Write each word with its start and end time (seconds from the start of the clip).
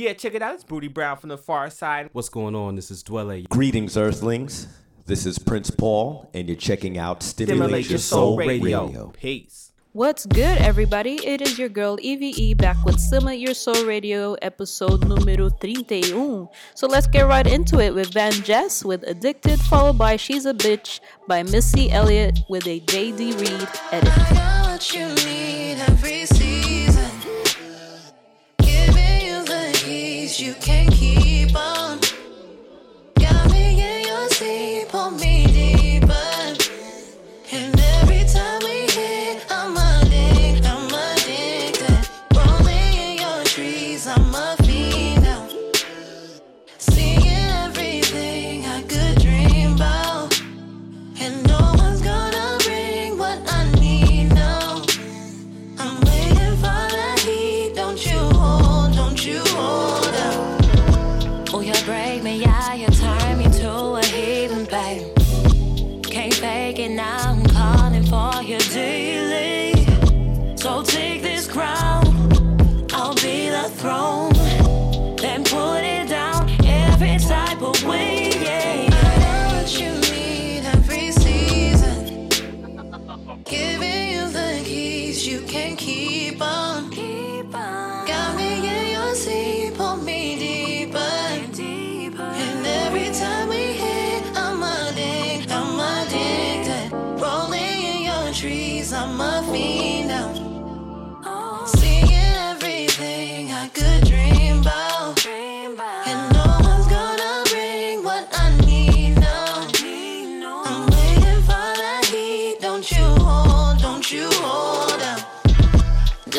Yeah, 0.00 0.14
check 0.14 0.34
it 0.34 0.40
out. 0.40 0.54
It's 0.54 0.64
Booty 0.64 0.88
Brown 0.88 1.18
from 1.18 1.28
the 1.28 1.36
Pharcyde. 1.36 2.08
What's 2.12 2.30
going 2.30 2.54
on? 2.54 2.74
This 2.74 2.90
is 2.90 3.04
Dwele. 3.04 3.46
Greetings, 3.50 3.98
Earthlings. 3.98 4.66
This 5.04 5.26
is 5.26 5.38
Prince 5.38 5.70
Paul, 5.70 6.30
and 6.32 6.48
you're 6.48 6.56
checking 6.56 6.96
out 6.96 7.22
Stimulate, 7.22 7.58
Stimulate 7.58 7.84
Your 7.84 7.90
your 7.90 7.98
Soul, 7.98 8.18
soul 8.18 8.36
Radio. 8.38 8.86
radio. 8.86 9.08
Peace. 9.08 9.72
What's 9.92 10.24
good, 10.24 10.56
everybody? 10.56 11.16
It 11.16 11.42
is 11.42 11.58
your 11.58 11.68
girl 11.68 11.98
EVE 12.00 12.56
back 12.56 12.82
with 12.86 12.98
Stimulate 12.98 13.40
Your 13.40 13.52
Soul 13.52 13.84
Radio 13.84 14.32
episode 14.40 15.06
numero 15.06 15.50
31. 15.50 16.48
So 16.74 16.86
let's 16.86 17.06
get 17.06 17.26
right 17.26 17.46
into 17.46 17.78
it 17.80 17.94
with 17.94 18.14
Van 18.14 18.32
Jess 18.32 18.82
with 18.82 19.02
Addicted, 19.06 19.60
followed 19.60 19.98
by 19.98 20.16
She's 20.16 20.46
a 20.46 20.54
Bitch 20.54 21.00
by 21.28 21.42
Missy 21.42 21.90
Elliott 21.90 22.38
with 22.48 22.66
a 22.66 22.80
JD 22.80 23.38
Reid 23.38 23.68
edit. 23.92 25.39
You 30.40 30.54
can't 30.54 30.90
keep 30.90 31.54
on. 31.54 31.79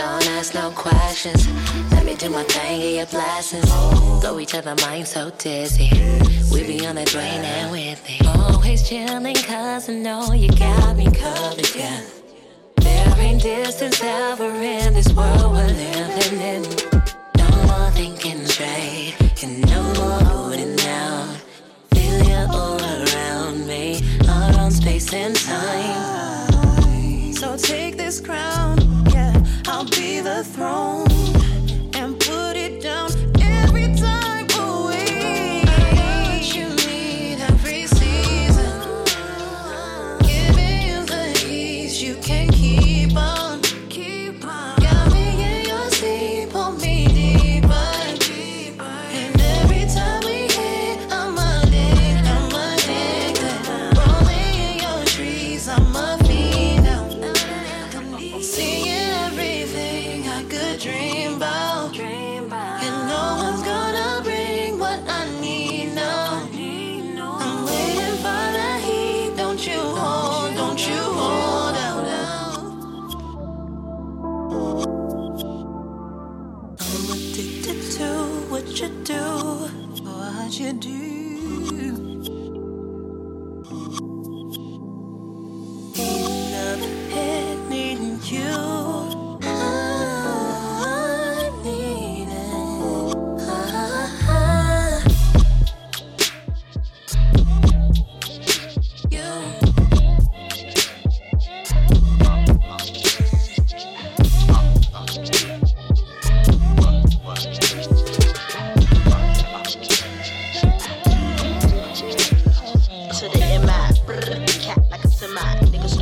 Don't 0.02 0.27
ask 0.30 0.55
no 0.55 0.71
questions. 0.71 1.47
Let 1.91 2.03
me 2.07 2.16
do 2.16 2.30
my 2.31 2.44
thing, 2.45 2.80
get 2.81 2.94
your 2.95 3.05
blessings. 3.05 3.69
Blow 4.19 4.39
each 4.39 4.55
other 4.55 4.75
mind 4.81 5.07
so 5.07 5.30
dizzy. 5.38 5.91
We 6.52 6.66
be 6.66 6.88
on 6.88 6.95
the 6.95 7.05
drain 7.05 7.41
and 7.55 7.71
with 7.71 8.02
me. 8.07 8.19
Always 8.25 8.81
chilling, 8.89 9.35
cause 9.35 9.89
I 9.89 9.94
know 9.94 10.33
you 10.33 10.49
got 10.57 10.97
me 10.97 11.05
covered, 11.11 11.75
yeah. 11.75 12.01
There 12.78 13.16
ain't 13.19 13.44
distance 13.44 14.01
ever 14.03 14.50
in 14.50 14.95
this 14.95 15.13
world 15.13 15.51
we're 15.51 15.67
living 15.67 16.41
in. 16.53 16.62
No 17.38 17.50
more 17.68 17.91
thinking 17.91 18.44
straight, 18.47 19.13
and 19.44 19.62
no 19.69 19.83
more 20.00 20.23
holding 20.31 20.79
out. 20.81 21.38
Feel 21.94 22.23
your 22.23 22.47
aura 22.51 23.06
around 23.06 23.68
me, 23.68 24.01
around 24.28 24.72
space 24.72 25.13
and 25.13 25.35
time. 25.35 27.33
So 27.33 27.56
take 27.56 27.97
this 27.97 28.19
crown, 28.19 28.78
the 30.38 30.44
throne. 30.46 31.10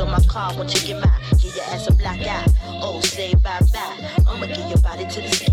Stole 0.00 0.12
my 0.12 0.20
car, 0.20 0.56
won't 0.56 0.72
you 0.72 0.94
get 0.94 1.04
mine? 1.04 1.12
Give 1.42 1.54
your 1.54 1.64
ass 1.66 1.86
a 1.90 1.92
black 1.92 2.20
eye. 2.20 2.46
Oh, 2.80 3.02
say 3.02 3.34
bye 3.34 3.60
bye. 3.70 4.10
I'ma 4.26 4.46
give 4.46 4.66
your 4.70 4.78
body 4.78 5.04
to 5.04 5.20
the 5.20 5.28
sky. 5.28 5.52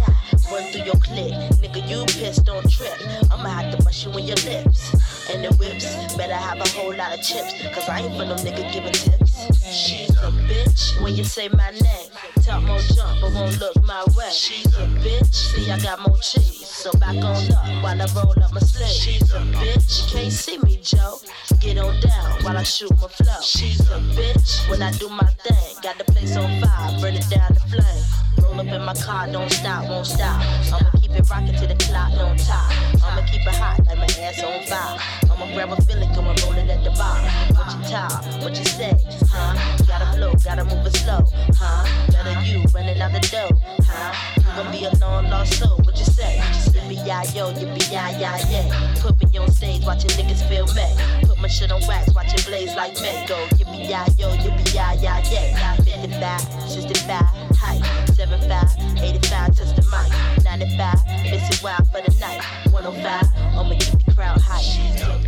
Run 0.50 0.72
through 0.72 0.86
your 0.86 0.96
clip. 0.96 1.34
Nigga, 1.60 1.86
you 1.86 2.06
pissed, 2.06 2.46
don't 2.46 2.66
trip. 2.72 2.96
I'ma 3.30 3.50
have 3.50 3.78
to 3.78 3.84
bust 3.84 4.06
you 4.06 4.12
in 4.12 4.26
your 4.26 4.38
lips. 4.48 4.94
And 5.30 5.44
the 5.44 5.54
whips, 5.58 6.16
better 6.16 6.34
have 6.34 6.62
a 6.62 6.70
whole 6.70 6.96
lot 6.96 7.12
of 7.12 7.22
chips. 7.22 7.56
Cause 7.76 7.90
I 7.90 8.00
ain't 8.00 8.16
for 8.16 8.24
no 8.24 8.36
nigga 8.36 8.72
giving 8.72 8.94
tips. 8.94 9.27
She's 9.38 10.10
a 10.18 10.32
bitch 10.50 11.00
when 11.02 11.16
you 11.16 11.24
say 11.24 11.48
my 11.50 11.70
name. 11.70 12.10
Talk 12.42 12.64
more 12.64 12.80
jump, 12.80 13.22
but 13.22 13.34
won't 13.34 13.60
look 13.60 13.84
my 13.84 14.04
way. 14.18 14.32
She's 14.32 14.66
a 14.66 14.88
bitch. 15.04 15.34
See, 15.34 15.70
I 15.70 15.80
got 15.80 16.00
more 16.08 16.18
cheese. 16.18 16.68
So 16.68 16.92
back 16.94 17.16
on 17.16 17.24
up 17.24 17.84
while 17.84 18.02
I 18.02 18.08
roll 18.16 18.34
up 18.44 18.52
my 18.52 18.60
sleeve. 18.62 18.90
She's 18.90 19.32
a 19.34 19.40
bitch. 19.54 20.12
Can't 20.12 20.32
see 20.32 20.58
me, 20.60 20.80
Joe. 20.82 21.20
Get 21.60 21.78
on 21.78 22.00
down 22.02 22.44
while 22.44 22.58
I 22.58 22.64
shoot 22.64 22.90
my 23.00 23.08
flow. 23.08 23.42
She's 23.42 23.80
a 23.92 24.00
bitch. 24.18 24.68
When 24.72 24.82
I 24.82 24.92
do 24.94 25.08
my 25.10 25.28
thing, 25.46 25.76
got 25.84 26.00
the 26.00 26.06
place 26.06 26.36
on 26.36 26.60
fire, 26.62 27.00
burn 27.00 27.14
it 27.14 27.30
down 27.30 27.54
to 27.54 27.62
flame. 27.70 28.44
Roll 28.44 28.60
up 28.60 28.66
in 28.66 28.84
my 28.84 28.96
car, 28.96 29.28
don't 29.32 29.52
stop, 29.52 29.88
won't 29.88 30.08
stop. 30.08 30.42
I'ma 30.74 30.90
keep 31.00 31.12
it 31.12 31.30
rocking 31.30 31.56
to 31.56 31.68
the 31.68 31.76
clock, 31.76 32.12
don't 32.14 32.40
top. 32.40 32.72
I'ma 33.04 33.22
keep 33.28 33.46
it 33.46 33.56
hot 33.56 33.86
like 33.86 33.98
my 33.98 34.24
ass 34.24 34.44
on 34.44 34.64
fire. 34.66 35.27
I'ma 35.38 35.54
grab 35.54 35.72
a 35.72 35.82
feeling, 35.84 36.10
gonna 36.14 36.34
roll 36.42 36.58
it 36.58 36.68
at 36.68 36.84
the 36.84 36.90
bar. 36.98 37.22
What 37.54 37.70
you 37.78 37.94
talk, 37.94 38.26
what 38.42 38.58
you 38.58 38.66
say, 38.66 38.98
huh? 39.30 39.54
Gotta 39.86 40.18
flow, 40.18 40.34
gotta 40.44 40.66
move 40.66 40.84
it 40.88 40.96
slow, 40.98 41.22
huh? 41.54 41.86
Better 42.12 42.42
you 42.42 42.64
running 42.74 43.00
out 43.00 43.12
the 43.14 43.22
door, 43.30 43.50
huh? 43.86 44.14
You 44.36 44.44
gon' 44.58 44.72
be 44.72 44.86
a 44.86 44.92
long 44.98 45.30
lost 45.30 45.60
soul, 45.60 45.78
what 45.86 45.96
you 46.00 46.06
say? 46.06 46.42
Yippee-yi-yo, 46.74 47.54
yippee-yi-yi-yay. 47.54 48.72
Put 49.00 49.22
me 49.32 49.38
on 49.38 49.52
stage, 49.52 49.86
watch 49.86 50.04
your 50.06 50.14
niggas 50.18 50.42
feel 50.50 50.66
me. 50.74 50.90
Put 51.28 51.38
my 51.40 51.48
shit 51.48 51.72
on 51.72 51.82
wax, 51.88 52.16
watch 52.16 52.34
it 52.34 52.44
blaze 52.48 52.74
like 52.76 53.00
mango. 53.00 53.38
Yippee-yi-yo, 53.58 54.30
yippee-yi-yi-yay. 54.42 55.54
55, 55.86 56.42
65, 56.68 57.26
height. 57.62 57.84
75, 58.16 59.04
85, 59.04 59.56
touch 59.56 59.76
the 59.76 59.84
mic. 59.94 60.44
95, 60.44 61.06
missing 61.30 61.64
wild 61.64 61.86
for 61.94 62.02
the 62.02 62.12
night. 62.20 62.42
105, 62.72 63.24
I'ma 63.54 63.76
keep 63.78 64.04
the 64.04 64.14
crowd 64.16 64.42
high 64.42 65.27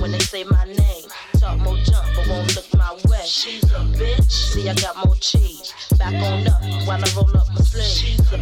when 0.00 0.10
they 0.10 0.18
say 0.18 0.44
my 0.44 0.64
name. 0.64 1.04
Talk 1.38 1.58
more 1.58 1.76
jump, 1.76 2.04
but 2.16 2.26
won't 2.28 2.56
look 2.56 2.66
my 2.74 2.94
way. 3.08 3.22
She's 3.24 3.62
a 3.64 3.84
bitch. 3.94 4.30
See, 4.30 4.68
I 4.68 4.74
got 4.74 4.96
more 5.04 5.14
cheese. 5.16 5.72
Back 5.98 6.14
on 6.14 6.46
up 6.48 6.60
while 6.86 7.04
I 7.04 7.08
roll 7.14 7.36
up 7.36 7.48
my 7.50 7.60
sleeves. 7.60 7.98
She's 7.98 8.32
a. 8.32 8.38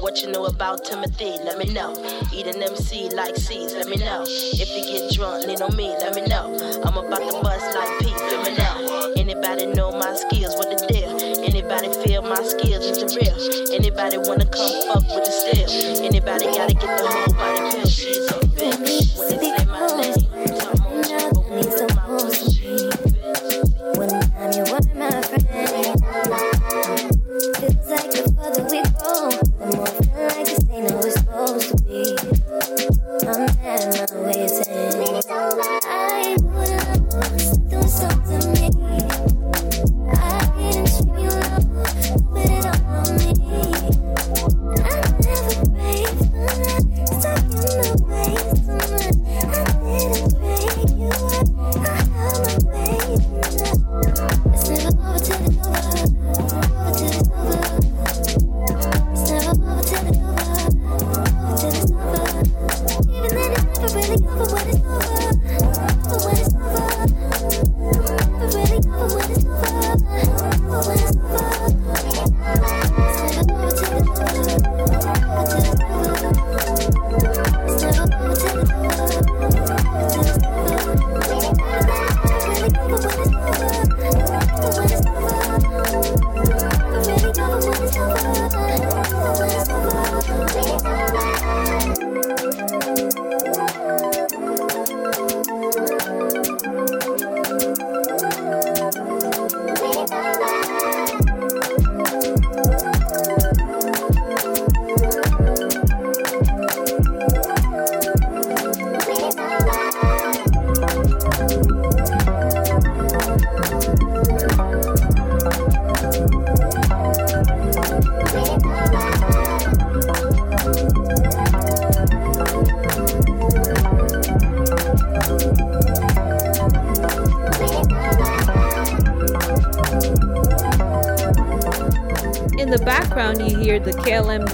What 0.00 0.22
you 0.22 0.30
know 0.30 0.44
about 0.46 0.84
Timothy? 0.84 1.38
Let 1.44 1.58
me 1.58 1.72
know. 1.72 1.94
Eat 2.32 2.46
an 2.46 2.62
MC 2.62 3.10
like 3.10 3.36
seeds, 3.36 3.72
let 3.74 3.88
me 3.88 3.96
know. 3.96 4.24
If 4.26 4.68
you 4.68 4.84
get 4.92 5.12
drunk, 5.14 5.46
lean 5.46 5.62
on 5.62 5.74
me, 5.76 5.88
let 6.00 6.14
me 6.14 6.22
know. 6.22 6.54
I'm 6.84 6.96
about 6.96 7.18
to 7.18 7.40
bust 7.42 7.74
like 7.74 7.98
Pete, 8.00 8.16
let 8.16 8.46
me 8.46 8.56
know. 8.56 9.12
Anybody 9.16 9.66
know 9.66 9.90
my 9.92 10.14
skills? 10.14 10.54
What 10.56 10.78
the 10.78 10.86
deal? 10.86 11.15
Anybody 11.68 11.90
feel 12.04 12.22
my 12.22 12.36
skills 12.44 12.84
is 12.86 12.98
the 12.98 13.06
real? 13.18 13.74
Anybody 13.74 14.18
wanna 14.18 14.46
come 14.46 14.70
fuck 14.86 15.02
with 15.02 15.24
the 15.26 15.32
steel? 15.34 15.66
Anybody 16.06 16.46
gotta 16.46 16.74
get 16.74 16.86
the 16.96 17.10
whole 17.10 17.34
body 17.34 17.58
pill? 17.74 17.86
She's 17.90 18.30
a 18.30 18.38
bitch. 18.54 19.18
When 19.18 19.34
they 19.42 19.50
my 19.66 19.82
name, 19.98 20.30
when 21.50 21.58
it's 21.66 21.82
my 21.90 22.06
pussy. 22.06 22.86
When 23.98 24.14
I'm 24.38 24.52
your 24.54 24.66
one, 24.70 24.86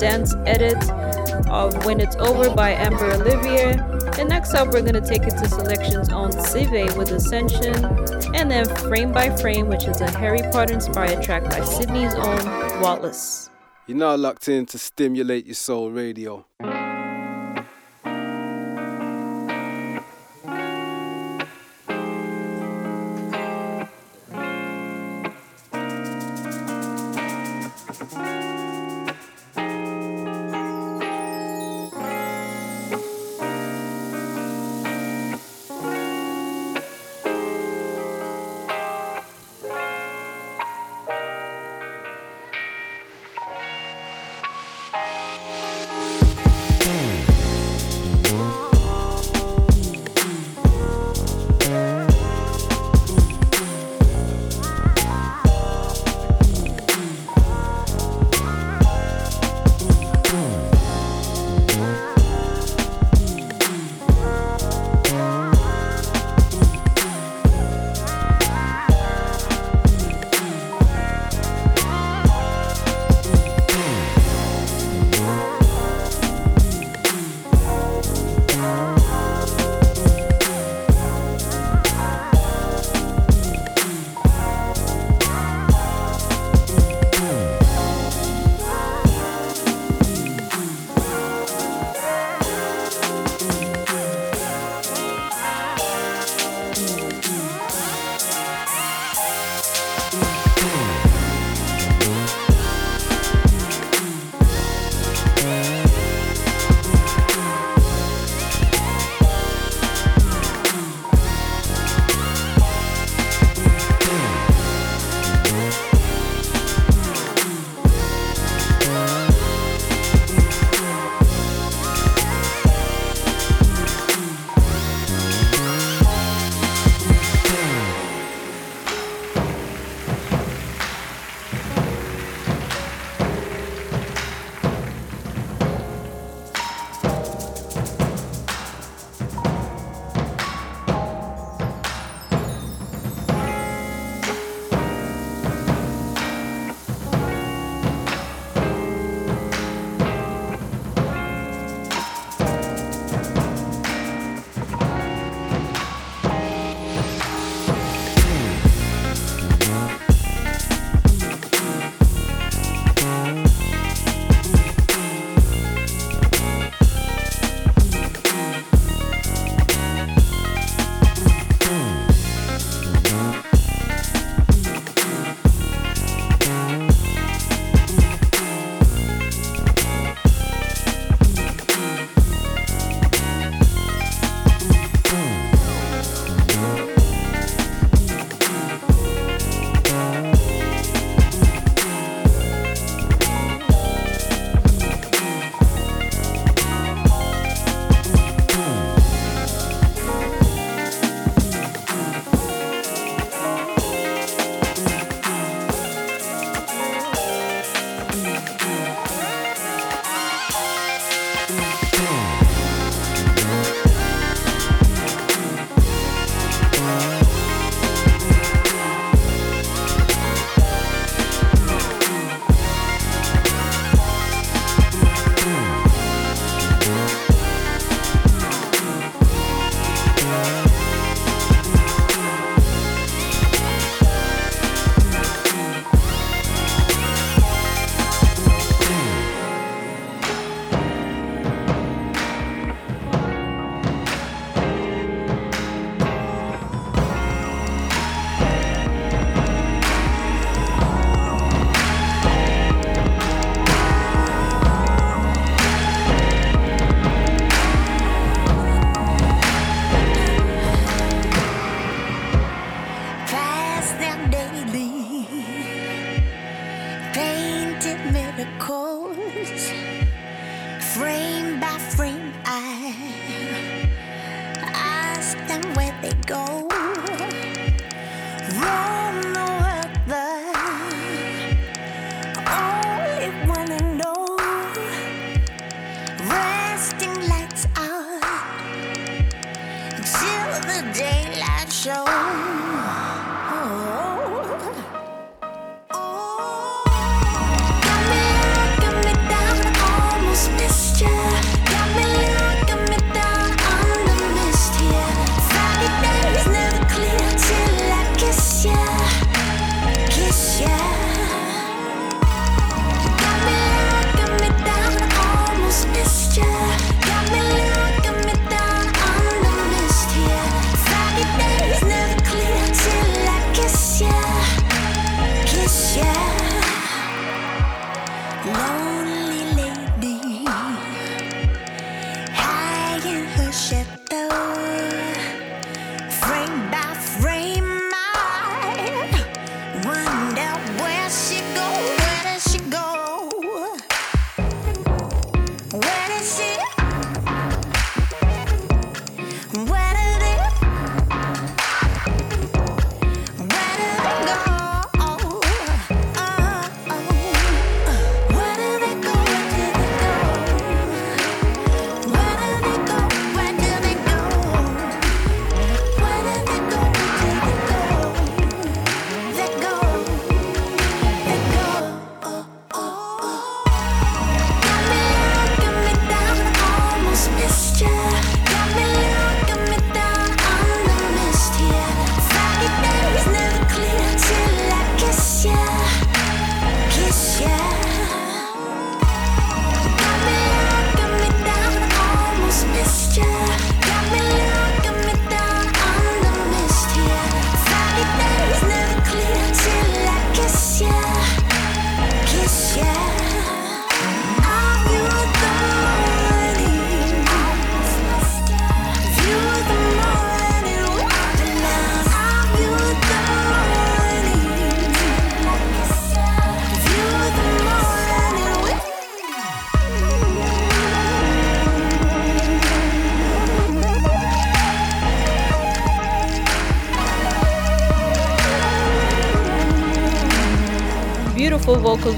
dance 0.02 0.34
edit 0.46 0.90
of 1.48 1.86
When 1.86 2.00
It's 2.00 2.16
Over 2.16 2.50
by 2.50 2.70
Amber 2.70 3.12
Olivier. 3.12 3.78
And 4.18 4.28
next 4.28 4.52
up, 4.52 4.72
we're 4.72 4.82
going 4.82 5.00
to 5.00 5.00
take 5.00 5.22
it 5.22 5.30
to 5.38 5.48
selections 5.48 6.08
on 6.08 6.32
Cive 6.32 6.96
with 6.96 7.12
Ascension, 7.12 7.84
and 8.34 8.50
then 8.50 8.64
Frame 8.64 9.12
by 9.12 9.30
Frame, 9.36 9.68
which 9.68 9.84
is 9.84 10.00
a 10.00 10.10
Harry 10.18 10.42
Potter 10.50 10.74
inspired 10.74 11.22
track 11.22 11.44
by 11.44 11.62
Sydney's 11.64 12.14
own 12.14 12.44
Wallace. 12.80 13.48
You're 13.86 13.98
now 13.98 14.16
locked 14.16 14.48
in 14.48 14.66
to 14.66 14.78
stimulate 14.78 15.46
your 15.46 15.54
soul 15.54 15.92
radio. 15.92 16.46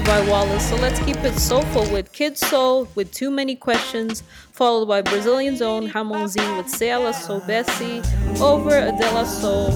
By 0.03 0.27
Wallace. 0.27 0.69
So 0.69 0.75
let's 0.75 0.99
keep 1.01 1.17
it 1.17 1.37
soulful 1.37 1.89
with 1.91 2.11
Kid 2.11 2.37
Soul 2.37 2.87
with 2.95 3.11
Too 3.11 3.29
Many 3.31 3.55
Questions, 3.55 4.23
followed 4.51 4.87
by 4.87 5.01
Brazilian's 5.01 5.61
own 5.61 5.89
Ramonzinho 5.89 6.57
with 6.57 6.69
Se 6.69 6.89
Ela 6.89 7.13
Soubesse, 7.13 8.03
over 8.41 8.77
a 8.77 8.91
De 8.91 9.11
La 9.11 9.23
Soul 9.23 9.69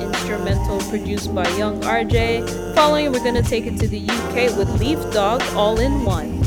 instrumental 0.00 0.80
produced 0.90 1.34
by 1.34 1.48
Young 1.56 1.80
RJ. 1.80 2.74
Following, 2.74 3.12
we're 3.12 3.24
gonna 3.24 3.42
take 3.42 3.66
it 3.66 3.78
to 3.78 3.88
the 3.88 4.00
UK 4.00 4.56
with 4.56 4.68
Leaf 4.80 4.98
Dog 5.12 5.42
All 5.54 5.80
in 5.80 6.04
One. 6.04 6.43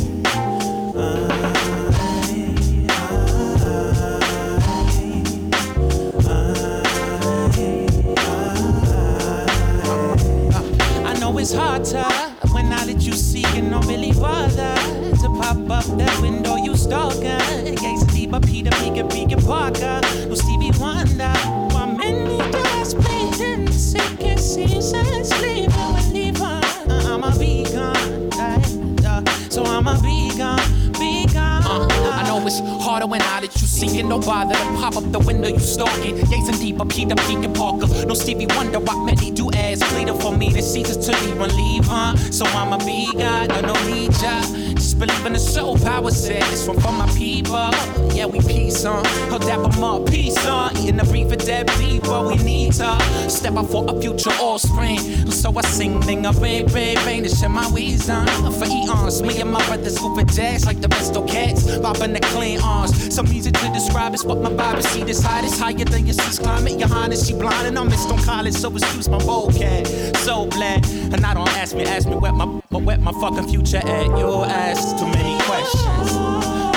When 33.79 33.89
you 33.89 33.93
see 33.93 34.00
it, 34.00 34.05
no 34.05 34.19
bother 34.19 34.53
to 34.53 34.63
pop 34.79 34.96
up 34.96 35.12
the 35.12 35.19
window 35.19 35.50
you 35.50 35.60
stalking. 35.60 36.15
Gazing 36.15 36.60
deeper, 36.60 36.86
Peter, 36.86 37.15
Peter 37.27 37.50
Parker. 37.50 37.88
No 38.05 38.13
Stevie 38.13 38.48
Wonder, 38.48 38.79
what 38.79 39.03
many 39.05 39.31
do 39.31 39.50
as 39.53 39.81
pleading 39.84 40.19
for 40.19 40.36
me 40.36 40.51
to 40.53 40.62
see 40.62 40.84
just 40.84 41.03
to 41.03 41.12
leave 41.24 41.39
and 41.39 41.53
leave, 41.53 41.86
huh? 41.86 42.15
So 42.31 42.46
I'm 42.46 42.74
a 42.74 42.77
big 42.77 43.17
guy, 43.17 43.43
I 43.43 43.62
don't 43.62 43.88
need 43.88 44.12
ya. 44.22 44.66
Believe 44.98 45.25
in 45.25 45.34
the 45.34 45.39
soul 45.39 45.77
power. 45.77 46.10
This 46.10 46.68
one 46.68 46.80
for 46.80 46.92
my 46.92 47.08
people. 47.10 47.70
Yeah, 48.16 48.25
we 48.25 48.39
peace 48.39 48.84
on. 48.86 49.06
I'll 49.32 49.39
dap 49.39 49.60
'em 49.60 49.84
up, 49.84 50.08
peace 50.08 50.44
on. 50.46 50.75
Eating 50.77 50.98
the 50.98 51.04
reef 51.06 51.32
of 51.32 51.38
dead 51.46 51.68
people, 51.80 52.27
we 52.27 52.36
need 52.38 52.74
to 52.74 52.98
step 53.30 53.56
up 53.56 53.68
for 53.68 53.86
a 53.88 54.01
future 54.01 54.32
offspring. 54.39 55.00
So 55.32 55.54
I 55.56 55.62
sing, 55.62 56.00
ding 56.01 56.25
a 56.25 56.34
bang, 56.34 56.66
bang 56.68 57.24
to 57.24 57.30
share 57.30 57.50
my 57.50 57.68
wisdom. 57.70 58.25
For 58.54 58.66
eons, 58.66 59.22
me 59.22 59.39
and 59.39 59.51
my 59.51 59.63
brothers 59.68 60.00
for 60.00 60.24
jazz 60.24 60.66
like 60.66 60.82
the 60.82 60.88
best 60.88 61.16
of 61.16 61.27
cats. 61.27 61.77
Bobbing 61.77 62.13
the 62.13 62.20
clean 62.20 62.60
arms. 62.62 63.13
Some 63.13 63.27
easy 63.27 63.51
to 63.51 63.70
describe 63.74 64.16
is 64.16 64.24
what 64.24 64.42
my 64.42 64.50
vibe 64.50 64.80
is. 64.80 64.88
See 64.88 65.04
this 65.04 65.22
high, 65.22 65.42
this 65.42 65.60
higher 65.60 65.74
than 65.74 66.08
your 66.08 66.13
seas 66.13 66.39
climate. 66.39 66.80
Your 66.80 66.89
highness, 66.89 67.27
she 67.27 67.34
blind 67.34 67.68
and 67.68 67.77
I'm 67.77 67.88
missed 67.88 68.10
on 68.10 68.20
college, 68.24 68.56
so 68.56 68.72
excuse 68.72 69.10
my 69.10 69.20
vocab. 69.20 69.86
So 70.18 70.48
black, 70.48 70.84
and 70.88 71.24
I 71.25 71.34
don't 71.34 71.50
ask 71.58 71.75
me, 71.75 71.84
ask 71.84 72.08
me 72.08 72.16
where 72.16 72.34
my, 72.34 72.56
where 72.69 72.97
my 72.97 73.12
fucking 73.13 73.47
future 73.47 73.77
at. 73.77 74.05
You 74.17 74.43
ask 74.43 74.97
too 74.97 75.07
many 75.07 75.38
questions. 75.43 76.13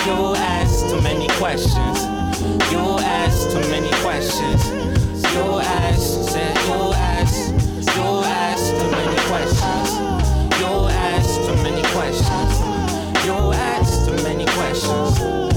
You 0.07 0.35
ask 0.37 0.89
too 0.89 1.01
many 1.03 1.29
questions. 1.39 2.03
You 2.71 2.99
ask 2.99 3.51
too 3.51 3.61
many 3.71 3.91
questions. 4.03 4.67
You 5.35 5.59
ask, 5.61 6.31
said 6.31 6.57
you 6.67 6.93
ask, 6.93 7.51
you 7.97 8.23
ask 8.25 8.71
too 8.79 8.91
many 8.91 9.21
questions. 9.29 10.61
You 10.61 10.89
ask 10.89 11.41
too 11.47 11.57
many 11.63 11.83
questions. 11.95 13.25
You 13.25 13.53
ask 13.53 14.07
too 14.07 14.23
many 14.23 14.47
questions. 14.47 15.50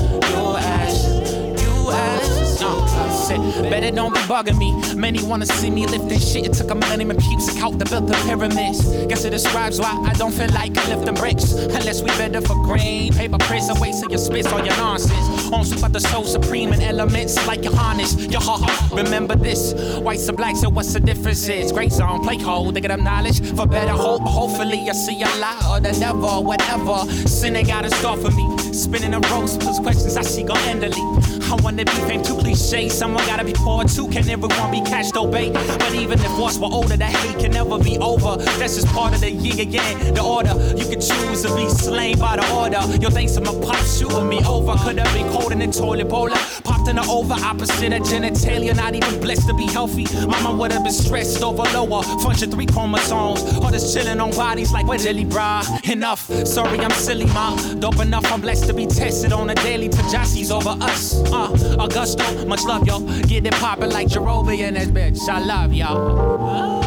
Said, 3.34 3.70
better 3.70 3.90
don't 3.90 4.14
be 4.14 4.20
bugging 4.22 4.58
me. 4.58 4.96
Many 4.96 5.24
wanna 5.24 5.46
see 5.46 5.70
me 5.70 5.88
lifting 5.88 6.20
shit. 6.20 6.46
It 6.46 6.54
took 6.54 6.70
a 6.70 6.76
millennium 6.76 7.18
peeps 7.18 7.48
to 7.48 7.60
count 7.60 7.80
the 7.80 7.86
built 7.86 8.08
the 8.08 8.14
pyramids. 8.26 8.86
Guess 9.08 9.26
it 9.26 9.32
describes 9.32 9.80
why 9.80 9.92
I 10.06 10.14
don't 10.14 10.32
feel 10.32 10.52
like 10.52 10.76
lifting 10.88 11.16
bricks. 11.16 11.54
Unless 11.54 12.02
we 12.04 12.10
better 12.10 12.42
for 12.42 12.56
green. 12.64 13.14
Paper 13.14 13.38
press 13.40 13.70
a 13.70 13.82
waste 13.82 14.04
of 14.06 14.12
your 14.12 14.20
spits 14.20 14.52
or 14.52 14.60
your 14.60 14.76
nonsense. 14.78 15.52
On 15.52 15.66
super 15.66 15.90
the 15.90 16.00
soul 16.00 16.24
supreme 16.24 16.74
in 16.74 16.82
elements 16.82 17.36
like 17.48 17.64
your 17.64 17.76
harness. 17.76 18.16
Your 18.28 18.42
heart. 18.42 18.70
Remember 18.92 19.36
this. 19.36 19.74
Whites 20.00 20.28
and 20.28 20.38
blacks, 20.38 20.62
so 20.62 20.70
what's 20.70 20.94
the 20.94 21.00
difference? 21.00 21.48
Is 21.48 21.72
great 21.72 21.92
zone, 21.92 22.24
play 22.24 22.38
cold, 22.38 22.76
they 22.76 22.82
get 22.82 22.90
them 22.90 23.04
knowledge. 23.04 23.42
For 23.56 23.66
better 23.66 23.92
hope, 23.92 24.22
hopefully 24.22 24.88
I 24.90 24.94
see 24.94 25.22
a 25.22 25.40
lot 25.40 25.66
or 25.70 25.80
the 25.80 25.98
never, 26.00 26.40
whatever. 26.40 27.06
Sin 27.28 27.56
ain't 27.56 27.68
got 27.68 27.86
a 27.86 27.90
start 27.90 28.20
for 28.20 28.32
me. 28.32 28.53
Spinning 28.74 29.14
a 29.14 29.20
rose, 29.30 29.56
cause 29.58 29.80
questions 29.80 30.18
I 30.18 30.24
see 30.24 30.44
go 30.44 30.56
endlessly. 30.66 31.04
I 31.52 31.56
wanna 31.62 31.86
be 31.86 31.92
fame 32.08 32.24
too 32.24 32.36
cliche. 32.36 32.90
Someone 32.90 33.24
gotta 33.28 33.44
be 33.44 33.54
poor 33.54 33.84
too. 33.84 34.08
Can 34.08 34.28
everyone 34.28 34.72
be 34.72 34.82
cashed 34.82 35.16
obey? 35.16 35.52
But 35.52 35.94
even 35.94 36.20
if 36.20 36.40
wars 36.40 36.58
were 36.58 36.70
older, 36.72 36.98
that 36.98 37.12
hate 37.12 37.40
can 37.40 37.52
never 37.52 37.78
be 37.78 38.00
over. 38.00 38.38
That's 38.58 38.76
just 38.76 38.88
part 38.88 39.14
of 39.14 39.22
the 39.22 39.30
yin 39.30 39.60
again. 39.60 40.16
The 40.16 40.24
order. 40.24 40.54
You 40.76 40.86
can 40.90 41.00
choose 41.00 41.44
to 41.44 41.56
be 41.56 41.70
slain 41.70 42.18
by 42.18 42.38
the 42.38 42.52
order. 42.52 42.82
Yo, 43.00 43.12
thanks 43.12 43.34
to 43.34 43.42
my 43.42 43.54
pop 43.64 43.86
shooting 43.86 44.28
me 44.28 44.44
over. 44.46 44.74
Could 44.84 44.98
have 44.98 45.14
been 45.14 45.30
cold 45.32 45.52
in 45.52 45.60
the 45.60 45.68
toilet 45.68 46.10
bowl. 46.10 46.30
Popped 46.64 46.90
in 46.90 46.96
the 46.96 47.06
over 47.08 47.36
opposite 47.36 47.94
of 47.94 48.02
genitalia. 48.02 48.76
Not 48.76 48.96
even 48.96 49.22
blessed 49.22 49.48
to 49.50 49.54
be 49.54 49.68
healthy. 49.68 50.08
Mama 50.26 50.56
would 50.58 50.72
have 50.72 50.84
been 50.84 50.94
stressed 50.94 51.44
over 51.44 51.64
lower. 51.78 52.02
Function 52.24 52.50
three 52.50 52.66
chromosomes. 52.66 53.44
All 53.58 53.70
this 53.70 53.94
chilling 53.94 54.20
on 54.20 54.32
bodies 54.32 54.72
like 54.72 54.88
we're 54.88 54.98
Lily 54.98 55.26
Bra. 55.26 55.64
Enough. 55.84 56.22
Sorry, 56.48 56.80
I'm 56.80 56.92
silly, 56.92 57.28
ma. 57.28 57.56
Dope 57.76 58.00
enough. 58.00 58.26
I'm 58.32 58.42
blessed 58.42 58.63
to 58.68 58.74
be 58.74 58.86
tested 58.86 59.34
on 59.34 59.50
a 59.50 59.56
daily. 59.56 59.90
Tajassi's 59.90 60.52
over 60.52 60.76
us. 60.82 61.16
Uh, 61.32 61.50
Augusto, 61.78 62.48
much 62.48 62.64
love, 62.66 62.86
y'all. 62.86 63.02
Get 63.24 63.46
it 63.46 63.54
poppin' 63.54 63.90
like 63.90 64.08
Jerobi 64.08 64.60
and 64.60 64.76
this 64.76 64.88
bitch. 64.88 65.30
I 65.30 65.40
love 65.40 65.74
y'all. 65.74 66.83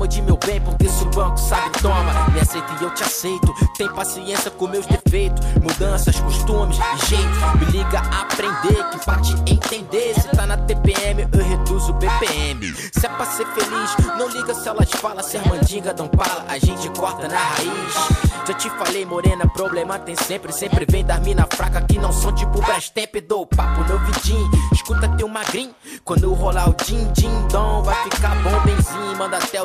Chamo 0.00 0.08
de 0.08 0.22
meu 0.22 0.36
bem, 0.36 0.60
porque 0.60 0.88
se 0.88 1.02
o 1.02 1.10
banco 1.10 1.36
sabe, 1.36 1.70
toma. 1.80 2.28
Me 2.32 2.40
aceita 2.40 2.76
e 2.80 2.84
eu 2.84 2.90
te 2.94 3.02
aceito. 3.02 3.54
Tem 3.76 3.88
paciência 3.92 4.50
com 4.50 4.66
meus 4.66 4.86
defeitos, 4.86 5.44
mudanças, 5.60 6.18
costumes 6.20 6.78
e 6.78 7.06
jeito. 7.06 7.58
Me 7.58 7.64
liga 7.66 7.98
a 7.98 8.22
aprender, 8.22 8.90
que 8.90 9.04
pra 9.04 9.16
te 9.20 9.32
entender. 9.50 10.14
Se 10.14 10.28
tá 10.28 10.46
na 10.46 10.56
TPM, 10.56 11.28
eu 11.32 11.44
reduzo 11.44 11.92
o 11.92 11.94
BPM. 11.94 12.72
Se 12.92 13.06
é 13.06 13.08
pra 13.08 13.26
ser 13.26 13.46
feliz, 13.48 13.96
não 14.18 14.28
liga 14.28 14.54
se 14.54 14.68
elas 14.68 14.90
falam. 14.90 15.22
Se 15.22 15.36
as 15.36 15.46
mandingas 15.46 15.94
dão 15.94 16.08
pala, 16.08 16.44
a 16.48 16.58
gente 16.58 16.88
corta 16.98 17.28
na 17.28 17.38
raiz. 17.38 18.30
Já 18.46 18.54
te 18.54 18.70
falei, 18.70 19.04
morena, 19.04 19.46
problema 19.48 19.98
tem 19.98 20.16
sempre. 20.16 20.52
Sempre 20.52 20.86
vem 20.88 21.04
das 21.04 21.20
mina 21.20 21.46
fraca 21.52 21.80
que 21.82 21.98
não 21.98 22.12
são 22.12 22.32
tipo 22.34 22.60
Brastemp. 22.60 23.09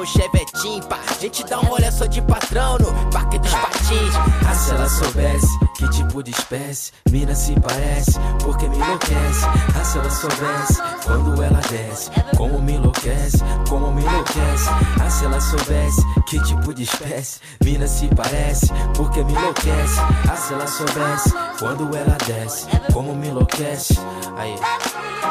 O 0.05 0.07
chevetinho, 0.07 0.83
pá. 0.83 0.99
Gente 1.19 1.43
dá 1.45 1.59
um 1.59 1.63
rolê 1.63 1.91
só 1.91 2.05
de 2.05 2.21
patrão 2.21 2.77
no 2.77 3.09
parque 3.09 3.39
dos 3.39 3.51
patins. 3.51 4.13
Ah, 4.47 4.53
se 4.53 4.71
ela 4.71 4.87
soubesse 4.87 5.64
que 5.85 5.89
tipo 5.89 6.23
de 6.23 6.31
espécie 6.31 6.91
mina 7.09 7.35
se 7.35 7.53
parece, 7.59 8.19
porque 8.43 8.67
me 8.67 8.77
enlouquece. 8.77 9.45
Ah, 9.79 9.83
se 9.83 9.97
ela 9.97 10.09
soubesse 10.09 10.81
quando 11.03 11.43
ela 11.43 11.59
desce, 11.69 12.11
como 12.37 12.61
me 12.61 12.73
enlouquece, 12.73 13.37
como 13.69 13.91
me 13.91 14.01
enlouquece. 14.01 14.69
Ah, 15.01 15.09
se 15.09 15.25
ela 15.25 15.39
soubesse 15.39 16.01
que 16.27 16.39
tipo 16.43 16.73
de 16.73 16.83
espécie 16.83 17.39
mina 17.63 17.87
se 17.87 18.07
parece, 18.15 18.67
porque 18.95 19.23
me 19.23 19.33
enlouquece. 19.33 19.99
Ah, 20.29 20.35
se 20.35 20.53
ela 20.53 20.67
soubesse 20.67 21.33
quando 21.59 21.95
ela 21.95 22.17
desce, 22.25 22.67
como 22.91 23.15
me 23.15 23.27
enlouquece. 23.27 23.99
Aí. 24.37 24.55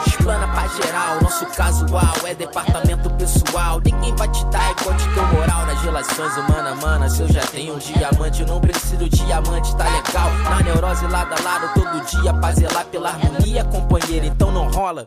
Explana 0.06 0.46
pra 0.48 0.66
geral, 0.68 1.20
nosso 1.22 1.46
casual 1.46 2.14
é 2.26 2.34
departamento 2.34 3.08
pessoal. 3.10 3.80
Ninguém 3.84 4.14
vai 4.16 4.28
te 4.28 4.44
dar 4.46 4.72
enquanto 4.72 5.14
teu 5.14 5.26
moral 5.28 5.66
nas 5.66 5.80
relações 5.82 6.36
humanas, 6.36 6.78
mana. 6.80 7.08
Se 7.08 7.22
eu 7.22 7.28
já 7.28 7.42
tenho 7.42 7.74
um 7.74 7.78
diamante, 7.78 8.42
eu 8.42 8.46
não 8.46 8.60
preciso 8.60 9.08
de 9.08 9.24
diamante, 9.24 9.74
tá 9.76 9.84
legal. 9.84 10.30
Na 10.44 10.62
neurose 10.62 11.06
lado 11.08 11.34
a 11.34 11.42
lado, 11.42 11.74
todo 11.74 12.04
dia 12.06 12.32
pra 12.34 12.52
zelar 12.52 12.84
pela 12.86 13.10
harmonia, 13.10 13.64
companheiro, 13.64 14.26
então 14.26 14.52
não 14.52 14.70
rola. 14.70 15.04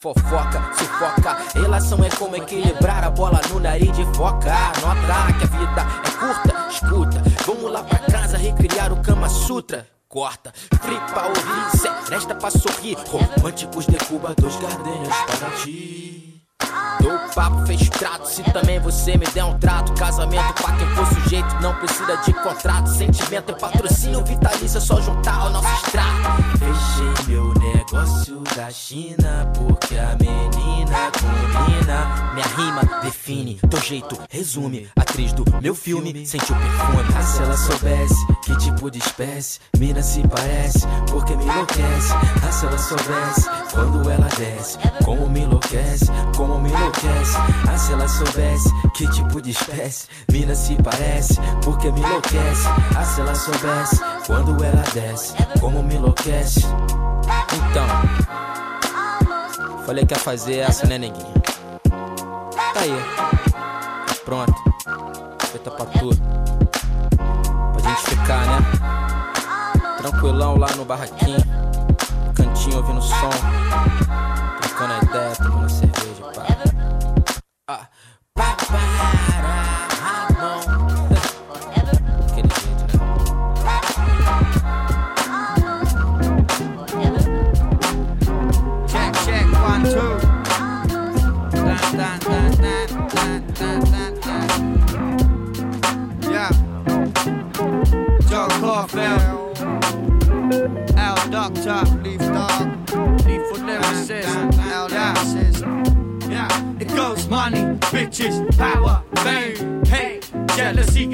Fofoca, 0.00 0.62
sufoca, 0.74 1.38
relação 1.54 2.04
é 2.04 2.10
como 2.10 2.36
equilibrar 2.36 3.02
a 3.02 3.10
bola 3.10 3.40
no 3.50 3.58
nariz 3.58 3.90
de 3.96 4.04
foca. 4.14 4.54
Nota 4.80 5.32
que 5.38 5.44
a 5.44 5.58
vida 5.58 5.86
é 6.04 6.10
curta, 6.18 6.68
escuta. 6.70 7.22
Vamos 7.44 7.72
lá 7.72 7.82
pra 7.82 7.98
casa 7.98 8.38
recriar 8.38 8.92
o 8.92 9.02
Kama 9.02 9.28
Sutra. 9.28 9.88
Corta, 10.08 10.52
free 10.54 11.00
pra 11.12 11.26
ouvir, 11.26 11.78
seresta 12.04 12.34
pra 12.34 12.50
sorrir. 12.50 12.96
Românticos 13.08 13.86
de 13.86 13.96
Cuba, 14.06 14.34
dois 14.38 14.56
gardenias 14.56 15.16
para 15.26 15.50
ti. 15.56 16.27
Dou 17.00 17.18
papo, 17.34 17.64
fez 17.66 17.88
trato. 17.88 18.26
Se 18.26 18.42
também 18.52 18.80
você 18.80 19.16
me 19.16 19.26
der 19.26 19.44
um 19.44 19.58
trato. 19.58 19.92
Casamento 19.94 20.52
pra 20.54 20.76
quem 20.76 20.86
for 20.94 21.06
sujeito, 21.06 21.54
não 21.60 21.74
precisa 21.74 22.16
de 22.16 22.32
contrato. 22.32 22.88
Sentimento 22.88 23.52
é 23.52 23.54
patrocínio 23.54 24.24
vitalício, 24.24 24.78
é 24.78 24.80
só 24.80 25.00
juntar 25.00 25.46
o 25.46 25.50
nosso 25.50 25.86
extrato. 25.86 26.42
Fechei 26.58 27.26
meu 27.28 27.54
negócio 27.54 28.42
da 28.56 28.70
China, 28.70 29.50
porque 29.54 29.96
a 29.96 30.16
menina 30.16 30.77
combina. 30.88 32.32
Minha 32.34 32.46
rima 32.46 33.00
define, 33.02 33.58
teu 33.68 33.80
jeito 33.80 34.18
resume. 34.30 34.88
Atriz 34.96 35.32
do 35.32 35.44
meu 35.60 35.74
filme, 35.74 36.26
sente 36.26 36.52
o 36.52 36.54
perfume. 36.54 37.14
Ah, 37.16 37.22
se 37.22 37.42
ela 37.42 37.56
soubesse 37.56 38.26
que 38.44 38.56
tipo 38.56 38.90
de 38.90 38.98
espécie, 38.98 39.60
mina 39.76 40.02
se 40.02 40.26
parece, 40.28 40.86
porque 41.10 41.36
me 41.36 41.44
enlouquece. 41.44 42.12
Ah, 42.46 42.52
se 42.52 42.66
ela 42.66 42.78
soubesse 42.78 43.48
quando 43.72 44.10
ela 44.10 44.28
desce, 44.38 44.78
como 45.04 45.28
me 45.28 45.40
enlouquece, 45.40 46.06
como 46.36 46.60
me 46.60 46.70
enlouquece. 46.70 47.36
Ah, 47.68 47.78
se 47.78 47.92
ela 47.92 48.08
soubesse 48.08 48.70
que 48.94 49.08
tipo 49.10 49.40
de 49.40 49.50
espécie, 49.50 50.08
mina 50.30 50.54
se 50.54 50.76
parece, 50.76 51.34
porque 51.64 51.90
me 51.90 52.00
enlouquece. 52.00 52.68
Ah, 52.96 53.04
se 53.04 53.20
ela 53.20 53.34
soubesse 53.34 54.00
quando 54.26 54.62
ela 54.62 54.84
desce, 54.94 55.34
como 55.60 55.82
me 55.82 55.94
enlouquece. 55.94 56.60
Então, 57.52 57.86
falei 59.88 60.04
que 60.04 60.12
ia 60.12 60.20
fazer 60.20 60.58
essa, 60.58 60.86
né, 60.86 60.98
neguinha? 60.98 61.32
Tá 62.74 62.80
aí, 62.80 62.92
pronto, 64.22 64.52
feita 65.46 65.70
pra 65.70 65.86
tu. 65.86 66.10
Pra 67.72 67.88
gente 67.88 68.02
ficar, 68.02 68.46
né? 68.46 68.58
Tranquilão 69.96 70.58
lá 70.58 70.68
no 70.76 70.84
barraquinho, 70.84 71.38
cantinho 72.34 72.76
ouvindo 72.76 73.00
som, 73.00 73.30
trocando 74.60 74.92
a 74.92 74.98
ideia, 74.98 75.36
tomando 75.36 75.70
cerveja, 75.70 76.22
pá. 76.34 76.44
Ah, 77.66 77.86
pá, 78.34 78.56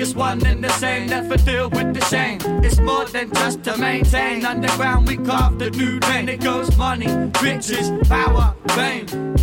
Is 0.04 0.14
one 0.14 0.44
and 0.44 0.62
the 0.62 0.68
same, 0.68 1.06
never 1.06 1.38
deal 1.38 1.70
with 1.70 1.94
the 1.94 2.04
shame. 2.04 2.38
It's 2.62 2.78
more 2.78 3.06
than 3.06 3.32
just 3.32 3.64
to 3.64 3.74
maintain. 3.78 4.44
Underground, 4.44 5.08
we 5.08 5.16
carved 5.16 5.60
the 5.60 5.70
new 5.70 5.98
lane. 6.00 6.28
It 6.28 6.42
goes 6.42 6.76
money, 6.76 7.08
riches, 7.42 7.90
power, 8.06 8.54
fame. 8.68 9.33